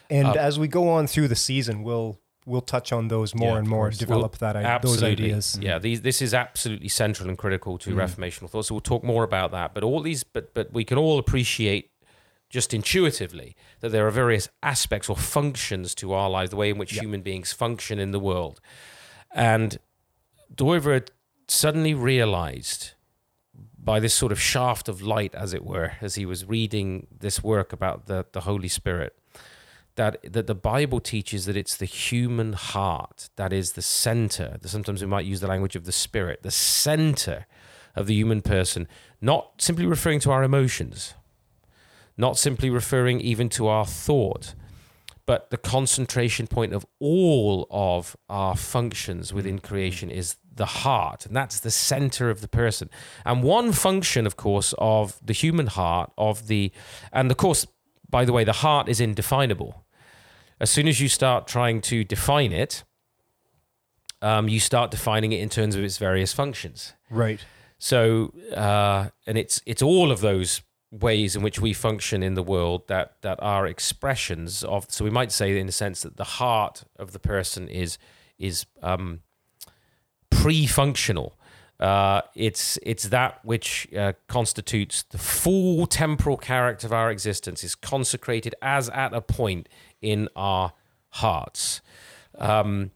[0.09, 3.49] And Uh, as we go on through the season, we'll we'll touch on those more
[3.53, 5.57] Yeah, and more, develop We'll- that i- those ideas.
[5.61, 8.65] Yeah, these this is absolutely central and critical to reformational thought.
[8.65, 9.73] So we'll talk more about that.
[9.73, 11.89] But all these, but but we can all appreciate
[12.49, 16.77] just intuitively that there are various aspects or functions to our lives, the way in
[16.79, 18.59] which human beings function in the world.
[19.31, 19.77] And
[20.53, 21.09] Dooyeweerd
[21.47, 22.91] suddenly realized
[23.77, 27.43] by this sort of shaft of light, as it were, as he was reading this
[27.43, 29.17] work about the, the Holy Spirit,
[29.95, 34.57] that that the Bible teaches that it's the human heart that is the center.
[34.63, 37.45] Sometimes we might use the language of the spirit, the center
[37.95, 38.87] of the human person,
[39.21, 41.15] not simply referring to our emotions,
[42.17, 44.53] not simply referring even to our thought,
[45.29, 51.35] but the concentration point of all of our functions within creation is the heart, and
[51.35, 52.89] that's the center of the person.
[53.23, 56.71] And one function, of course, of the human heart, of the,
[57.13, 57.67] and of course,
[58.09, 59.85] by the way, the heart is indefinable.
[60.59, 62.83] As soon as you start trying to define it,
[64.23, 66.93] um, you start defining it in terms of its various functions.
[67.11, 67.45] Right.
[67.77, 72.43] So, uh, and it's it's all of those ways in which we function in the
[72.43, 74.85] world that that are expressions of.
[74.89, 77.97] So we might say, in a sense, that the heart of the person is
[78.37, 79.21] is um,
[80.29, 81.37] pre-functional.
[81.79, 87.75] Uh, it's it's that which uh, constitutes the full temporal character of our existence is
[87.75, 89.69] consecrated as at a point
[90.01, 90.73] in our
[91.09, 91.81] hearts.
[92.37, 92.91] Um,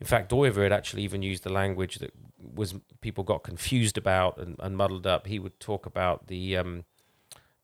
[0.00, 4.38] in fact, Dooyeweerd had actually even used the language that was people got confused about
[4.38, 5.26] and, and muddled up.
[5.26, 6.84] He would talk about the um,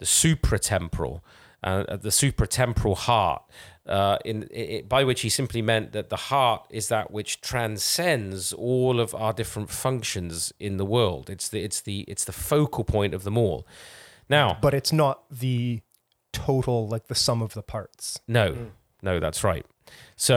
[0.03, 1.21] the supratemporal,
[1.63, 3.43] uh, the supratemporal heart,
[3.87, 8.53] uh, in it, by which he simply meant that the heart is that which transcends
[8.53, 11.25] all of our different functions in the world.
[11.35, 13.67] It's the it's the it's the focal point of them all.
[14.29, 15.83] Now, But it's not the
[16.33, 18.19] total, like the sum of the parts.
[18.27, 18.47] no,
[19.03, 19.67] no, that's right.
[20.17, 20.37] So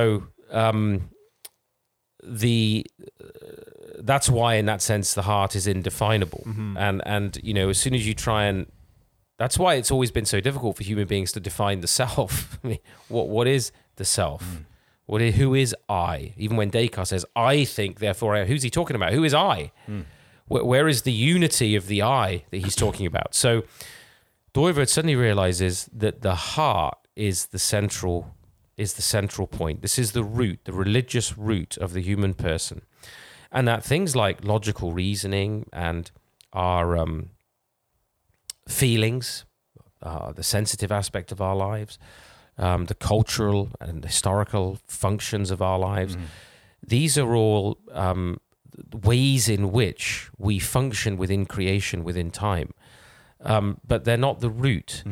[0.51, 1.09] um,
[2.23, 2.85] the
[3.23, 3.27] uh,
[3.99, 6.43] that's why, in that sense, the heart is indefinable,
[6.77, 8.65] and and you know, as soon as you try and
[9.37, 12.57] that's why it's always been so difficult for human beings to define the self.
[12.63, 14.61] I mean, what what is the self?
[15.07, 16.33] What is, who is I?
[16.37, 19.13] Even when Descartes says, "I think, therefore," I, who's he talking about?
[19.13, 19.71] Who is I?
[20.47, 23.35] Where, where is the unity of the I that he's talking about?
[23.35, 23.63] So,
[24.53, 28.35] Dooyeweerd suddenly realizes that the heart is the central
[28.77, 29.81] is the central point.
[29.81, 32.81] This is the root, the religious root of the human person,
[33.51, 36.11] and that things like logical reasoning and
[36.51, 37.29] our um,
[38.67, 39.45] feelings,
[40.01, 41.97] uh, the sensitive aspect of our lives,
[42.57, 46.17] um, the cultural and historical functions of our lives.
[46.85, 48.39] These are all um,
[49.03, 52.73] ways in which we function within creation, within time.
[53.41, 55.03] Um, but they're not the root.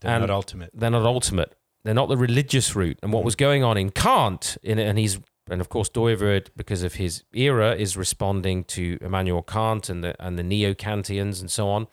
[0.00, 0.70] They're And- not ultimate.
[0.74, 1.54] They're not ultimate.
[1.84, 2.98] They're not the religious root.
[3.02, 5.18] And what was going on in Kant, in, and he's
[5.50, 10.14] and of course Dooyeweerd, because of his era, is responding to Immanuel Kant and the
[10.24, 11.88] and the neo Kantians and so on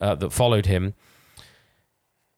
[0.00, 0.94] uh, that followed him.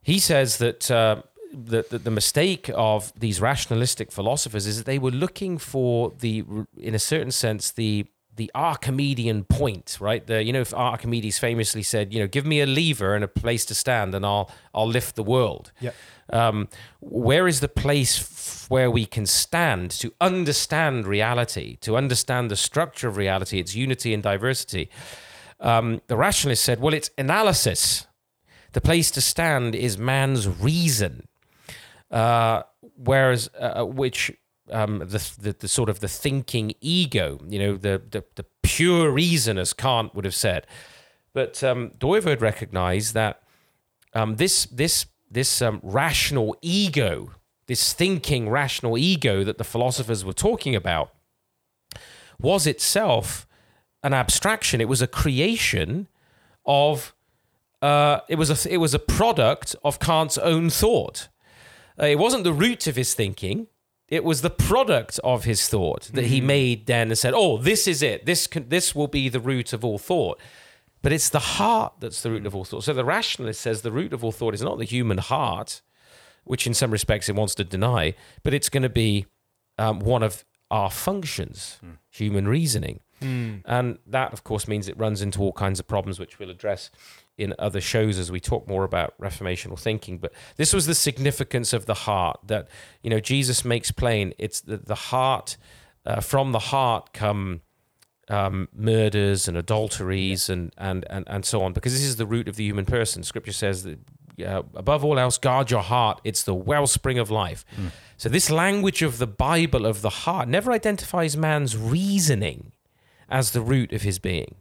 [0.02, 0.90] He says that.
[0.90, 1.22] Uh,
[1.54, 6.42] the, the, the mistake of these rationalistic philosophers is that they were looking for the,
[6.78, 10.26] in a certain sense, the the Archimedean point, right?
[10.26, 13.28] The you know, if Archimedes famously said, you know, give me a lever and a
[13.28, 15.72] place to stand, and I'll I'll lift the world.
[15.80, 15.90] Yeah.
[16.32, 16.68] Um,
[17.00, 22.56] where is the place f- where we can stand to understand reality, to understand the
[22.56, 24.88] structure of reality, its unity and diversity?
[25.62, 28.06] Um, the rationalist said, well, it's analysis.
[28.72, 31.28] The place to stand is man's reason
[32.12, 32.62] uh,
[32.96, 34.30] whereas uh, which
[34.70, 39.10] um, the, the the sort of the thinking ego, you know, the the, the pure
[39.10, 40.66] reason, as Kant would have said.
[41.32, 43.42] But um, Dooyeweerd recognized that
[44.14, 47.32] um, this this this um, rational ego,
[47.66, 51.12] this thinking rational ego that the philosophers were talking about,
[52.38, 53.46] was itself
[54.02, 54.80] an abstraction.
[54.80, 56.08] It was a creation
[56.64, 57.14] of.
[57.80, 61.28] Uh, it was a it was a product of Kant's own thought.
[62.00, 63.66] Uh, it wasn't the root of his thinking.
[64.08, 67.88] It was the product of his thought that he made then and said, "Oh, this
[67.88, 68.24] is it.
[68.24, 70.38] This can, this will be the root of all thought."
[71.02, 72.84] But it's the heart that's the root of all thought.
[72.84, 75.82] So the rationalist says the root of all thought is not the human heart,
[76.44, 79.26] which in some respects it wants to deny, but it's going to be
[79.78, 83.00] um, one of our functions, human reasoning.
[83.64, 86.90] And that, of course, means it runs into all kinds of problems, which we'll address
[87.38, 90.18] in other shows as we talk more about reformational thinking.
[90.18, 92.68] But this was the significance of the heart that,
[93.02, 94.34] you know, Jesus makes plain.
[94.38, 95.56] It's the, the heart,
[96.04, 97.62] uh, from the heart come
[98.28, 102.48] um, murders and adulteries and, and, and, and so on, because this is the root
[102.48, 103.22] of the human person.
[103.22, 103.98] Scripture says that
[104.44, 106.20] uh, above all else, guard your heart.
[106.24, 107.64] It's the wellspring of life.
[108.16, 112.72] So, this language of the Bible, of the heart, never identifies man's reasoning
[113.32, 114.56] as the root of his being.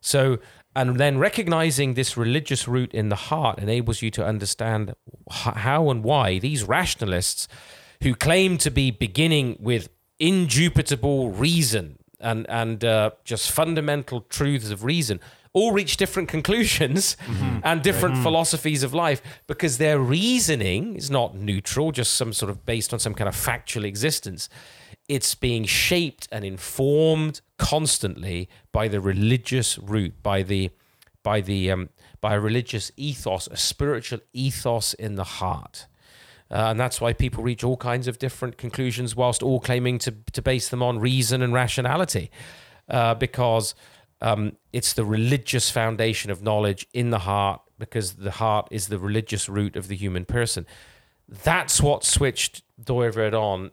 [0.00, 0.38] So,
[0.76, 4.94] and then recognizing this religious root in the heart enables you to understand
[5.30, 7.48] how and why these rationalists
[8.02, 14.84] who claim to be beginning with indubitable reason and, and uh, just fundamental truths of
[14.84, 15.18] reason
[15.56, 17.16] all reach different conclusions
[17.64, 22.66] and different philosophies of life because their reasoning is not neutral, just some sort of
[22.66, 24.50] based on some kind of factual existence.
[25.08, 30.70] It's being shaped and informed constantly by the religious root, by the
[31.22, 31.88] by the um,
[32.20, 35.86] by a religious ethos, a spiritual ethos in the heart.
[36.50, 40.14] Uh, and that's why people reach all kinds of different conclusions whilst all claiming to,
[40.32, 42.30] to base them on reason and rationality.
[42.88, 43.74] Uh, because
[44.20, 48.98] um, it's the religious foundation of knowledge in the heart, because the heart is the
[48.98, 50.64] religious root of the human person.
[51.28, 53.72] That's what switched Dooyeweerd on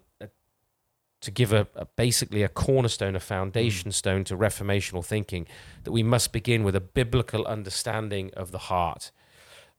[1.24, 5.48] to give a, a basically a cornerstone, a foundation stone to reformational thinking
[5.84, 9.12] that we must begin with a biblical understanding of the heart.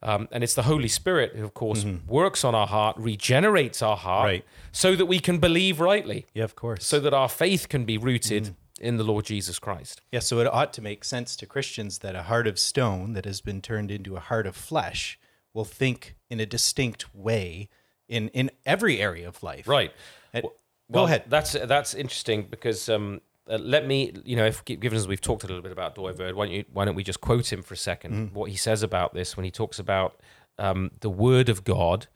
[0.02, 3.96] Um, and it's the Holy Spirit who, of course, works on our heart, regenerates our
[3.96, 4.44] heart, Right.
[4.72, 6.84] so that we can believe rightly, Yeah, of course.
[6.86, 10.02] so that our faith can be rooted in the Lord Jesus Christ.
[10.12, 13.24] Yeah, so it ought to make sense to Christians that a heart of stone that
[13.24, 15.18] has been turned into a heart of flesh
[15.54, 17.68] will think in a distinct way
[18.08, 19.66] in in every area of life.
[19.66, 19.90] Right.
[20.34, 20.52] Uh, Well,
[20.90, 21.24] go ahead.
[21.28, 25.44] That's that's interesting because um, uh, let me, you know, if given as we've talked
[25.44, 27.74] a little bit about Dooyeweerd, why don't you, why don't we just quote him for
[27.74, 28.12] a second?
[28.12, 28.34] Mm-hmm.
[28.34, 30.20] What he says about this when he talks about
[30.58, 32.06] um, the Word of God,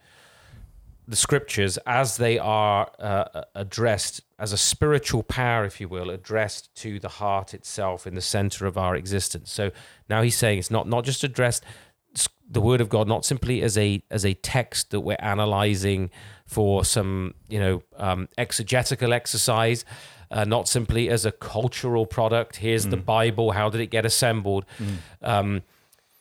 [1.06, 6.74] the Scriptures as they are uh, addressed as a spiritual power, if you will, addressed
[6.76, 9.52] to the heart itself in the center of our existence.
[9.52, 9.70] So
[10.08, 11.64] now he's saying it's not not just addressed
[12.50, 16.10] the word of God not simply as a as a text that we're analyzing
[16.48, 19.84] for some you know um, exegetical exercise,
[20.32, 22.56] uh, not simply as a cultural product.
[22.56, 23.52] Here's the Bible.
[23.52, 24.64] How did it get assembled?
[25.22, 25.62] Um,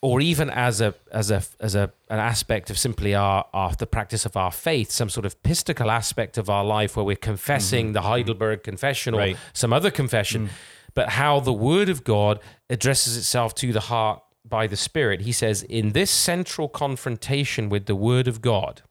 [0.01, 3.87] or even as a as a as a an aspect of simply our, our the
[3.87, 7.93] practice of our faith, some sort of pistical aspect of our life where we're confessing
[7.93, 9.37] the Heidelberg Confession or Right.
[9.53, 10.49] some other confession,
[10.93, 15.21] but how the Word of God addresses itself to the heart by the Spirit.
[15.21, 18.83] He says, in this central confrontation with the Word of God,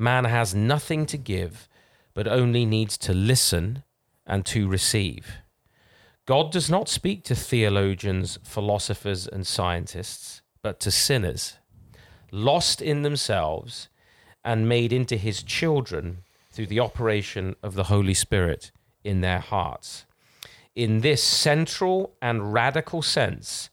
[0.00, 1.68] man has nothing to give,
[2.14, 3.84] but only needs to listen
[4.26, 5.38] and to receive.
[6.26, 11.58] God does not speak to theologians, philosophers, and scientists, but to sinners,
[12.30, 13.88] lost in themselves
[14.44, 16.18] and made into his children
[16.50, 18.70] through the operation of the Holy Spirit
[19.02, 20.06] in their hearts.
[20.74, 23.69] In this central and radical sense,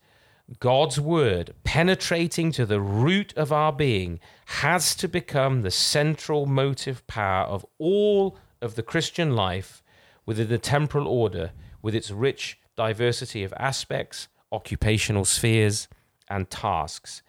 [0.59, 7.05] God's word, penetrating to the root of our being, has to become the central motive
[7.05, 9.83] power of all of the Christian life
[10.25, 15.89] within the temporal order, with its rich diversity of aspects, occupational spheres,
[16.29, 17.21] and tasks.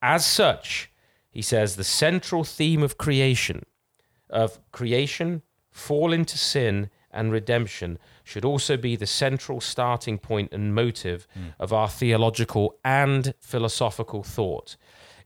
[0.00, 0.90] As such,
[1.30, 3.64] he says the central theme of creation,
[4.30, 10.74] of creation, fall into sin, and redemption should also be the central starting point and
[10.74, 11.54] motive mm.
[11.58, 14.76] of our theological and philosophical thought.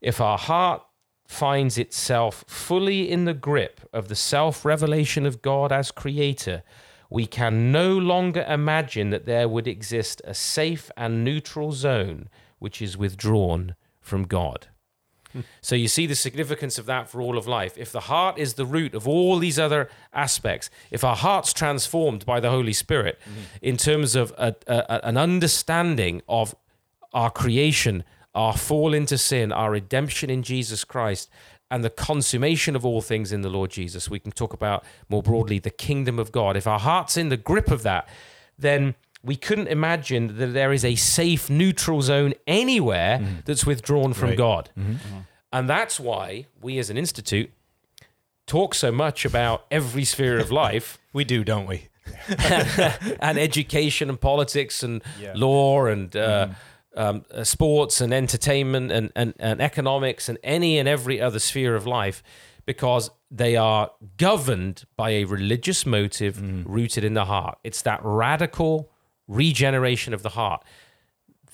[0.01, 0.83] If our heart
[1.27, 6.63] finds itself fully in the grip of the self revelation of God as creator,
[7.09, 12.29] we can no longer imagine that there would exist a safe and neutral zone
[12.59, 14.67] which is withdrawn from God.
[15.61, 17.77] So you see the significance of that for all of life.
[17.77, 22.25] If the heart is the root of all these other aspects, if our heart's transformed
[22.25, 23.39] by the Holy Spirit mm-hmm.
[23.61, 26.55] in terms of a, a, an understanding of
[27.13, 28.03] our creation,
[28.35, 31.29] our fall into sin, our redemption in Jesus Christ,
[31.69, 35.21] and the consummation of all things in the Lord Jesus, we can talk about more
[35.21, 36.55] broadly the kingdom of God.
[36.55, 38.07] If our heart's in the grip of that,
[38.57, 43.45] then we couldn't imagine that there is a safe neutral zone anywhere mm.
[43.45, 44.37] that's withdrawn from right.
[44.37, 44.69] God.
[44.77, 44.93] Mm-hmm.
[44.93, 45.17] Mm-hmm.
[45.51, 47.51] And that's why we as an institute
[48.45, 50.97] talk so much about every sphere of life.
[51.13, 51.87] we do, don't we?
[53.19, 55.33] and education and politics and yeah.
[55.35, 56.55] law and uh, mm.
[56.99, 61.75] um, uh, sports and entertainment and, and, and economics and any and every other sphere
[61.75, 62.23] of life
[62.65, 66.63] because they are governed by a religious motive mm.
[66.65, 67.57] rooted in the heart.
[67.63, 68.89] It's that radical
[69.27, 70.63] regeneration of the heart.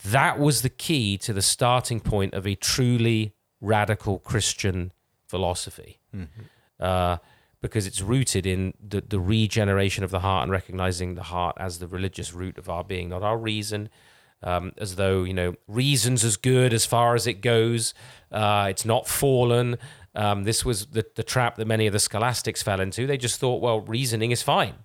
[0.06, 4.92] That was the key to the starting point of a truly radical Christian
[5.28, 6.00] philosophy.
[6.16, 6.44] Mm-hmm.
[6.80, 7.18] Uh,
[7.62, 11.80] because it's rooted in the, the regeneration of the heart and recognizing the heart as
[11.80, 13.90] the religious root of our being, not our reason.
[14.44, 17.94] Um, as though you know reason's as good as far as it goes.
[18.30, 19.78] Uh, it's not fallen.
[20.16, 23.08] Um, this was the, the trap that many of the scholastics fell into.
[23.08, 24.76] They just thought, well, reasoning is fine.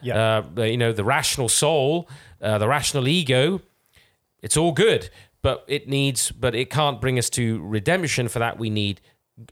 [0.00, 0.42] Yeah.
[0.56, 2.08] Uh, you know, the rational soul,
[2.40, 3.60] uh, the rational ego,
[4.42, 5.10] it's all good,
[5.42, 8.28] but it needs, but it can't bring us to redemption.
[8.28, 9.00] For that, we need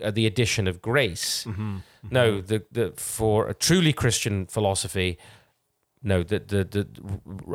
[0.02, 1.44] uh, the addition of grace.
[1.44, 1.62] Mm-hmm.
[1.62, 2.08] Mm-hmm.
[2.10, 5.18] No, the, the for a truly Christian philosophy,
[6.02, 6.86] no, the, the, the,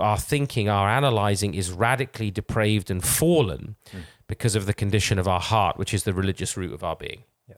[0.02, 4.02] our thinking, our analyzing is radically depraved and fallen mm.
[4.28, 7.24] because of the condition of our heart, which is the religious root of our being.
[7.48, 7.56] Yeah.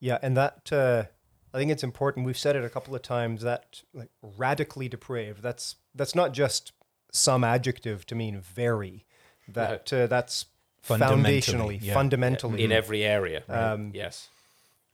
[0.00, 0.18] Yeah.
[0.22, 1.04] And that, uh,
[1.52, 2.26] I think it's important.
[2.26, 5.42] We've said it a couple of times that like radically depraved.
[5.42, 6.72] That's that's not just
[7.10, 9.04] some adjective to mean very.
[9.48, 10.46] That uh, that's
[10.80, 11.94] fundamentally, yeah.
[11.94, 13.42] fundamentally in every area.
[13.48, 13.72] Right?
[13.72, 14.28] Um, yes,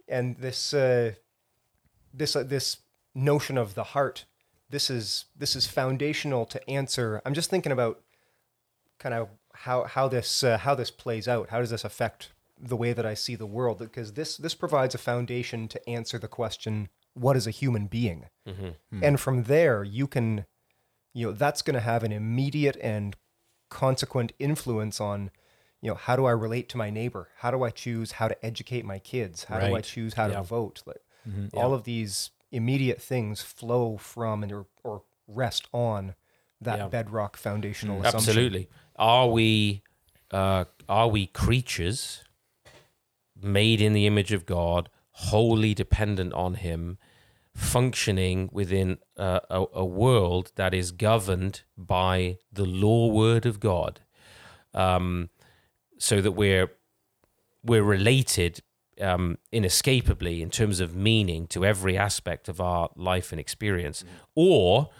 [0.08, 1.12] and this uh,
[2.12, 2.78] this uh, this
[3.14, 4.24] notion of the heart.
[4.70, 7.20] This is this is foundational to answer.
[7.24, 8.00] I'm just thinking about
[8.98, 11.50] kind of how how this uh, how this plays out.
[11.50, 14.94] How does this affect the way that I see the world because this this provides
[14.94, 18.66] a foundation to answer the question what is a human being mm-hmm.
[18.66, 19.02] mm.
[19.02, 20.46] and from there you can
[21.12, 23.16] you know that's going to have an immediate and
[23.68, 25.30] consequent influence on
[25.82, 28.44] you know how do I relate to my neighbor how do I choose how to
[28.44, 29.68] educate my kids how right.
[29.68, 30.36] do I choose how yeah.
[30.36, 31.56] to vote like mm-hmm.
[31.56, 36.14] all of these immediate things flow from and or, or rest on
[36.60, 36.88] that yeah.
[36.88, 38.30] bedrock foundational mm, assumption.
[38.30, 39.82] absolutely are we
[40.30, 42.24] uh, are we creatures
[43.42, 46.98] made in the image of God, wholly dependent on Him,
[47.54, 54.00] functioning within a, a, a world that is governed by the law word of God,
[54.74, 55.30] um,
[55.98, 56.70] so that we're
[57.64, 58.62] we're related
[59.00, 64.08] um, inescapably in terms of meaning to every aspect of our life and experience, mm.
[64.34, 64.90] or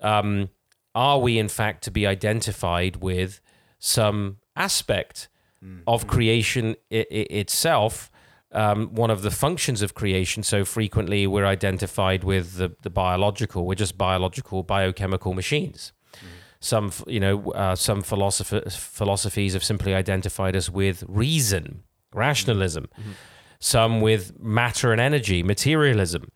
[0.00, 0.50] um,
[0.94, 3.40] are we in fact to be identified with
[3.78, 5.28] some aspect
[5.64, 5.82] mm.
[5.86, 8.10] of creation I- I- itself.
[8.52, 10.42] Um, one of the functions of creation.
[10.42, 13.66] So frequently we're identified with the, the biological.
[13.66, 15.92] We're just biological, biochemical machines.
[16.14, 16.18] Mm.
[16.60, 21.82] Some, you know, uh, some philosophies have simply identified us with reason,
[22.14, 22.88] rationalism.
[22.98, 23.10] Mm-hmm.
[23.58, 26.30] Some with matter and energy, materialism.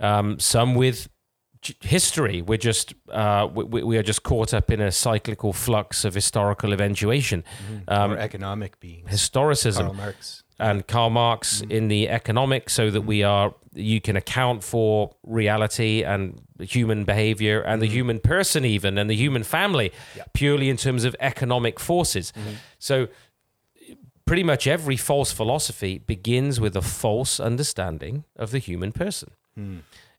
[0.00, 1.08] Um, some with
[1.80, 2.42] history.
[2.42, 6.72] We're just uh, we, we, are just caught up in a cyclical flux of historical
[6.72, 7.44] eventuation.
[7.66, 7.82] Mm-hmm.
[7.88, 9.10] Um, or economic beings.
[9.10, 9.82] Historicism.
[9.82, 10.42] Karl Marx.
[10.58, 11.70] And Karl Marx mm-hmm.
[11.70, 17.60] in the economic, so that we are you can account for reality and human behavior
[17.60, 17.80] and mm-hmm.
[17.80, 19.92] the human person even and the human family
[20.32, 22.32] purely in terms of economic forces.
[22.32, 22.54] Mm-hmm.
[22.78, 23.08] So
[24.26, 29.30] pretty much every false philosophy begins with a false understanding of the human person.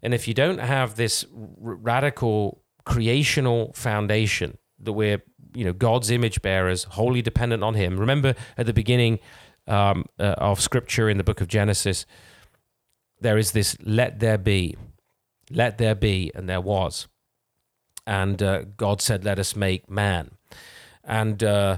[0.03, 5.21] And if you don't have this r- radical creational foundation that we're,
[5.53, 7.99] you know, God's image bearers, wholly dependent on Him.
[7.99, 9.19] Remember at the beginning
[9.67, 12.05] um, uh, of Scripture in the book of Genesis,
[13.19, 14.75] there is this "Let there be,
[15.51, 17.07] let there be," and there was,
[18.07, 20.31] and uh, God said, "Let us make man,"
[21.03, 21.77] and uh,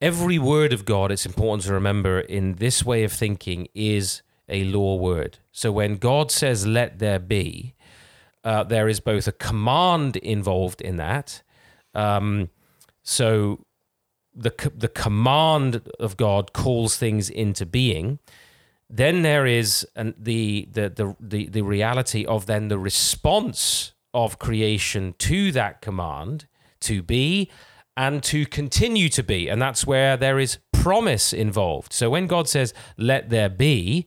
[0.00, 4.64] every word of God, it's important to remember in this way of thinking, is a
[4.64, 5.38] law word.
[5.52, 7.74] So when God says, let there be,
[8.42, 11.42] uh, there is both a command involved in that.
[11.94, 12.50] Um,
[13.02, 13.64] so
[14.34, 18.18] the, the command of God calls things into being.
[18.90, 24.38] Then there is an, the, the, the, the, the reality of then the response of
[24.38, 26.46] creation to that command
[26.80, 27.50] to be
[27.96, 29.48] and to continue to be.
[29.48, 31.92] And that's where there is promise involved.
[31.92, 34.06] So when God says, let there be,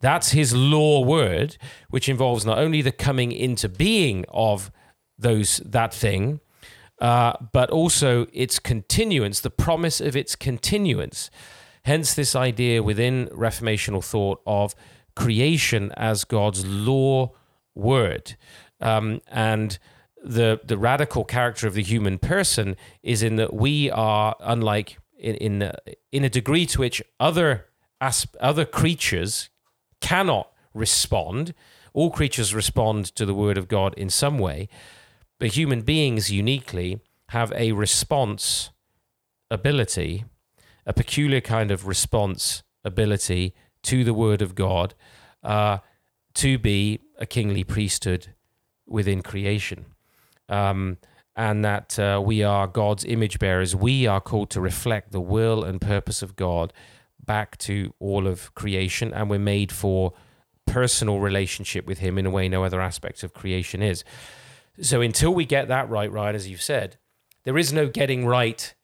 [0.00, 1.56] that's his law word,
[1.90, 4.70] which involves not only the coming into being of
[5.18, 6.40] those that thing,
[7.00, 11.30] uh, but also its continuance, the promise of its continuance.
[11.84, 14.74] Hence, this idea within Reformational thought of
[15.14, 17.32] creation as God's law
[17.74, 18.36] word.
[18.80, 19.78] Um, and
[20.22, 25.34] the the radical character of the human person is in that we are unlike in
[25.36, 25.72] in,
[26.12, 27.66] in a degree to which other
[28.00, 29.48] asp- other creatures
[30.00, 31.54] cannot respond.
[31.92, 34.68] All creatures respond to the word of God in some way,
[35.38, 38.70] but human beings uniquely have a response
[39.50, 40.24] ability,
[40.86, 44.94] a peculiar kind of response ability to the word of God,
[45.42, 45.78] uh,
[46.34, 48.34] to be a kingly priesthood
[48.86, 49.86] within creation.
[50.48, 50.98] Um,
[51.36, 53.74] and that uh, we are God's image bearers.
[53.74, 56.72] We are called to reflect the will and purpose of God
[57.30, 60.14] back to all of creation, and we're made for
[60.66, 64.02] personal relationship with Him in a way no other aspect of creation is.
[64.80, 66.96] So until we get that right, Ryan, as you've said,
[67.44, 68.74] there is no getting right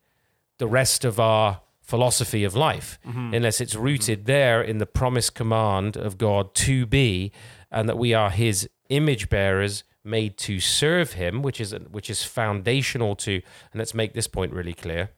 [0.59, 3.35] the rest of our philosophy of life mm-hmm.
[3.35, 4.27] unless it's rooted mm-hmm.
[4.27, 7.33] there in the promised command of God to be,
[7.73, 12.23] and that we are His image bearers made to serve Him, which is which is
[12.23, 13.43] foundational to.
[13.73, 15.11] And let's make this point really clear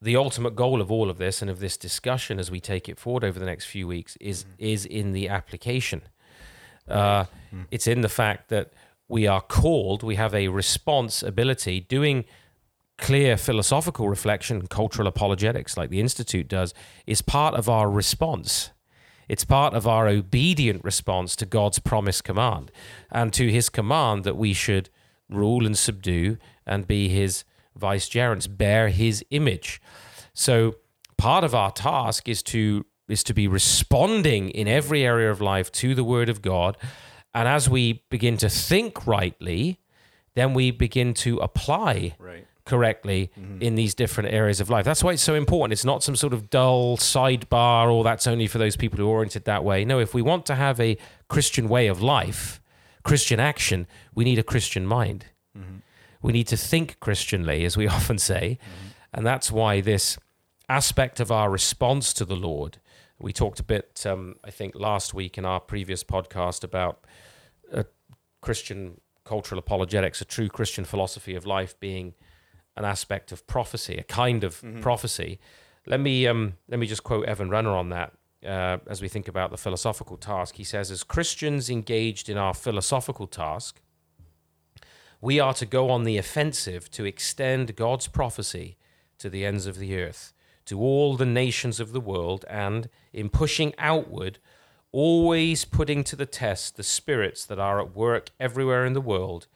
[0.00, 2.98] the ultimate goal of all of this and of this discussion as we take it
[2.98, 4.48] forward over the next few weeks is mm.
[4.58, 6.02] is in the application.
[6.86, 7.66] Uh, mm.
[7.70, 8.72] It's in the fact that
[9.08, 12.24] we are called, we have a responsibility doing
[12.98, 16.74] clear philosophical reflection, cultural apologetics, like the Institute does,
[17.06, 18.70] is part of our response.
[19.28, 22.70] It's part of our obedient response to God's promised command
[23.10, 24.90] and to his command that we should
[25.28, 27.44] rule and subdue and be his
[27.78, 29.80] vicegerents bear his image.
[30.34, 30.76] So
[31.16, 35.72] part of our task is to is to be responding in every area of life
[35.72, 36.76] to the word of God.
[37.32, 39.80] And as we begin to think rightly,
[40.34, 42.46] then we begin to apply right.
[42.66, 43.62] correctly mm-hmm.
[43.62, 44.84] in these different areas of life.
[44.84, 45.72] That's why it's so important.
[45.72, 49.14] It's not some sort of dull sidebar or that's only for those people who are
[49.14, 49.84] oriented that way.
[49.84, 50.98] No, if we want to have a
[51.28, 52.60] Christian way of life,
[53.04, 55.26] Christian action, we need a Christian mind.
[55.56, 55.78] Mm-hmm.
[56.22, 58.58] We need to think Christianly, as we often say.
[58.60, 58.88] Mm-hmm.
[59.14, 60.18] And that's why this
[60.68, 62.78] aspect of our response to the Lord,
[63.18, 67.04] we talked a bit, um, I think, last week in our previous podcast about
[67.72, 67.84] uh,
[68.40, 72.14] Christian cultural apologetics, a true Christian philosophy of life being
[72.76, 74.80] an aspect of prophecy, a kind of mm-hmm.
[74.80, 75.38] prophecy.
[75.86, 78.12] Let me um, let me just quote Evan Runner on that.
[78.46, 82.54] Uh, as we think about the philosophical task, he says, as Christians engaged in our
[82.54, 83.80] philosophical task,
[85.20, 88.76] we are to go on the offensive to extend God's prophecy
[89.18, 90.32] to the ends of the earth,
[90.66, 94.38] to all the nations of the world, and in pushing outward,
[94.92, 99.48] always putting to the test the spirits that are at work everywhere in the world,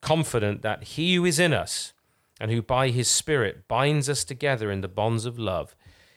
[0.00, 1.92] confident that He who is in us,
[2.40, 5.74] and who by His Spirit binds us together in the bonds of love,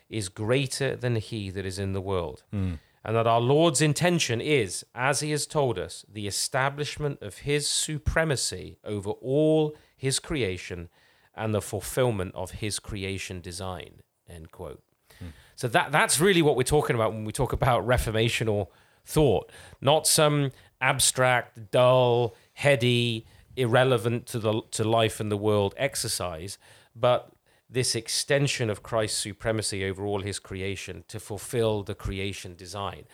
[0.10, 2.44] is greater than He that is in the world.
[2.54, 7.40] Mm and that our Lord's intention is, as he has told us, the establishment of
[7.40, 10.90] his supremacy over all his creation
[11.36, 14.02] and the fulfillment of his creation design.
[14.30, 14.84] End quote.
[15.20, 15.28] Hmm.
[15.56, 18.68] So that that's really what we're talking about when we talk about reformational
[19.06, 23.26] thought, not some abstract, dull, heady,
[23.56, 26.58] irrelevant to the to life and the world exercise,
[26.96, 27.32] but
[27.72, 33.06] this extension of Christ's supremacy over all his creation to fulfill the creation design.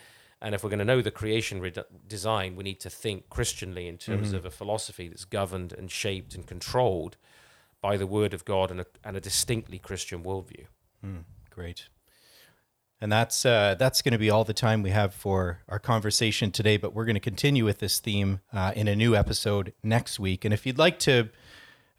[0.42, 1.74] And if we're going to know the creation re-
[2.08, 4.38] design, we need to think Christianly in terms mm-hmm.
[4.38, 7.18] of a philosophy that's governed and shaped and controlled
[7.82, 10.66] by the Word of God and a, and a distinctly Christian worldview.
[11.52, 11.88] Great.
[13.00, 16.52] And that's uh, that's going to be all the time we have for our conversation
[16.52, 16.78] today.
[16.78, 20.44] But we're going to continue with this theme uh, in a new episode next week.
[20.46, 21.30] And if you'd like to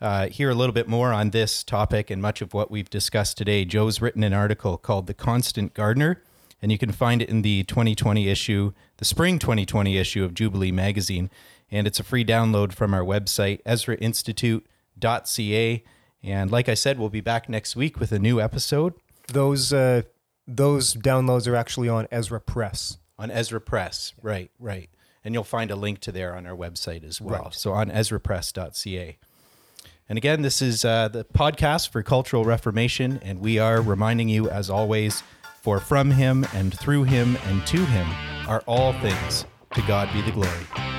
[0.01, 3.37] uh, hear a little bit more on this topic and much of what we've discussed
[3.37, 6.23] today, Joe's written an article called "The Constant Gardener,"
[6.63, 10.73] and you can find it in the 2020 issue, the spring 2020 issue of Jubilee
[10.73, 11.31] Magazine.
[11.71, 15.85] And it's a free download from our website, EzraInstitute.ca.
[16.23, 18.95] And like I said, we'll be back next week with a new episode
[19.29, 20.03] Those uh,
[20.47, 22.99] those downloads are actually on Ezra Press.
[23.19, 24.15] on Ezra Press.
[24.23, 24.89] Right, right.
[25.25, 27.45] And you'll find a link to there on our website as well.
[27.45, 27.55] Right.
[27.55, 29.19] So on ezrapress.ca.
[30.09, 34.49] And again, this is uh, the podcast for Cultural Reformation, and we are reminding you,
[34.49, 35.23] as always,
[35.61, 38.09] for from him and through him and to him
[38.49, 39.45] are all things.
[39.75, 40.98] To God be the glory.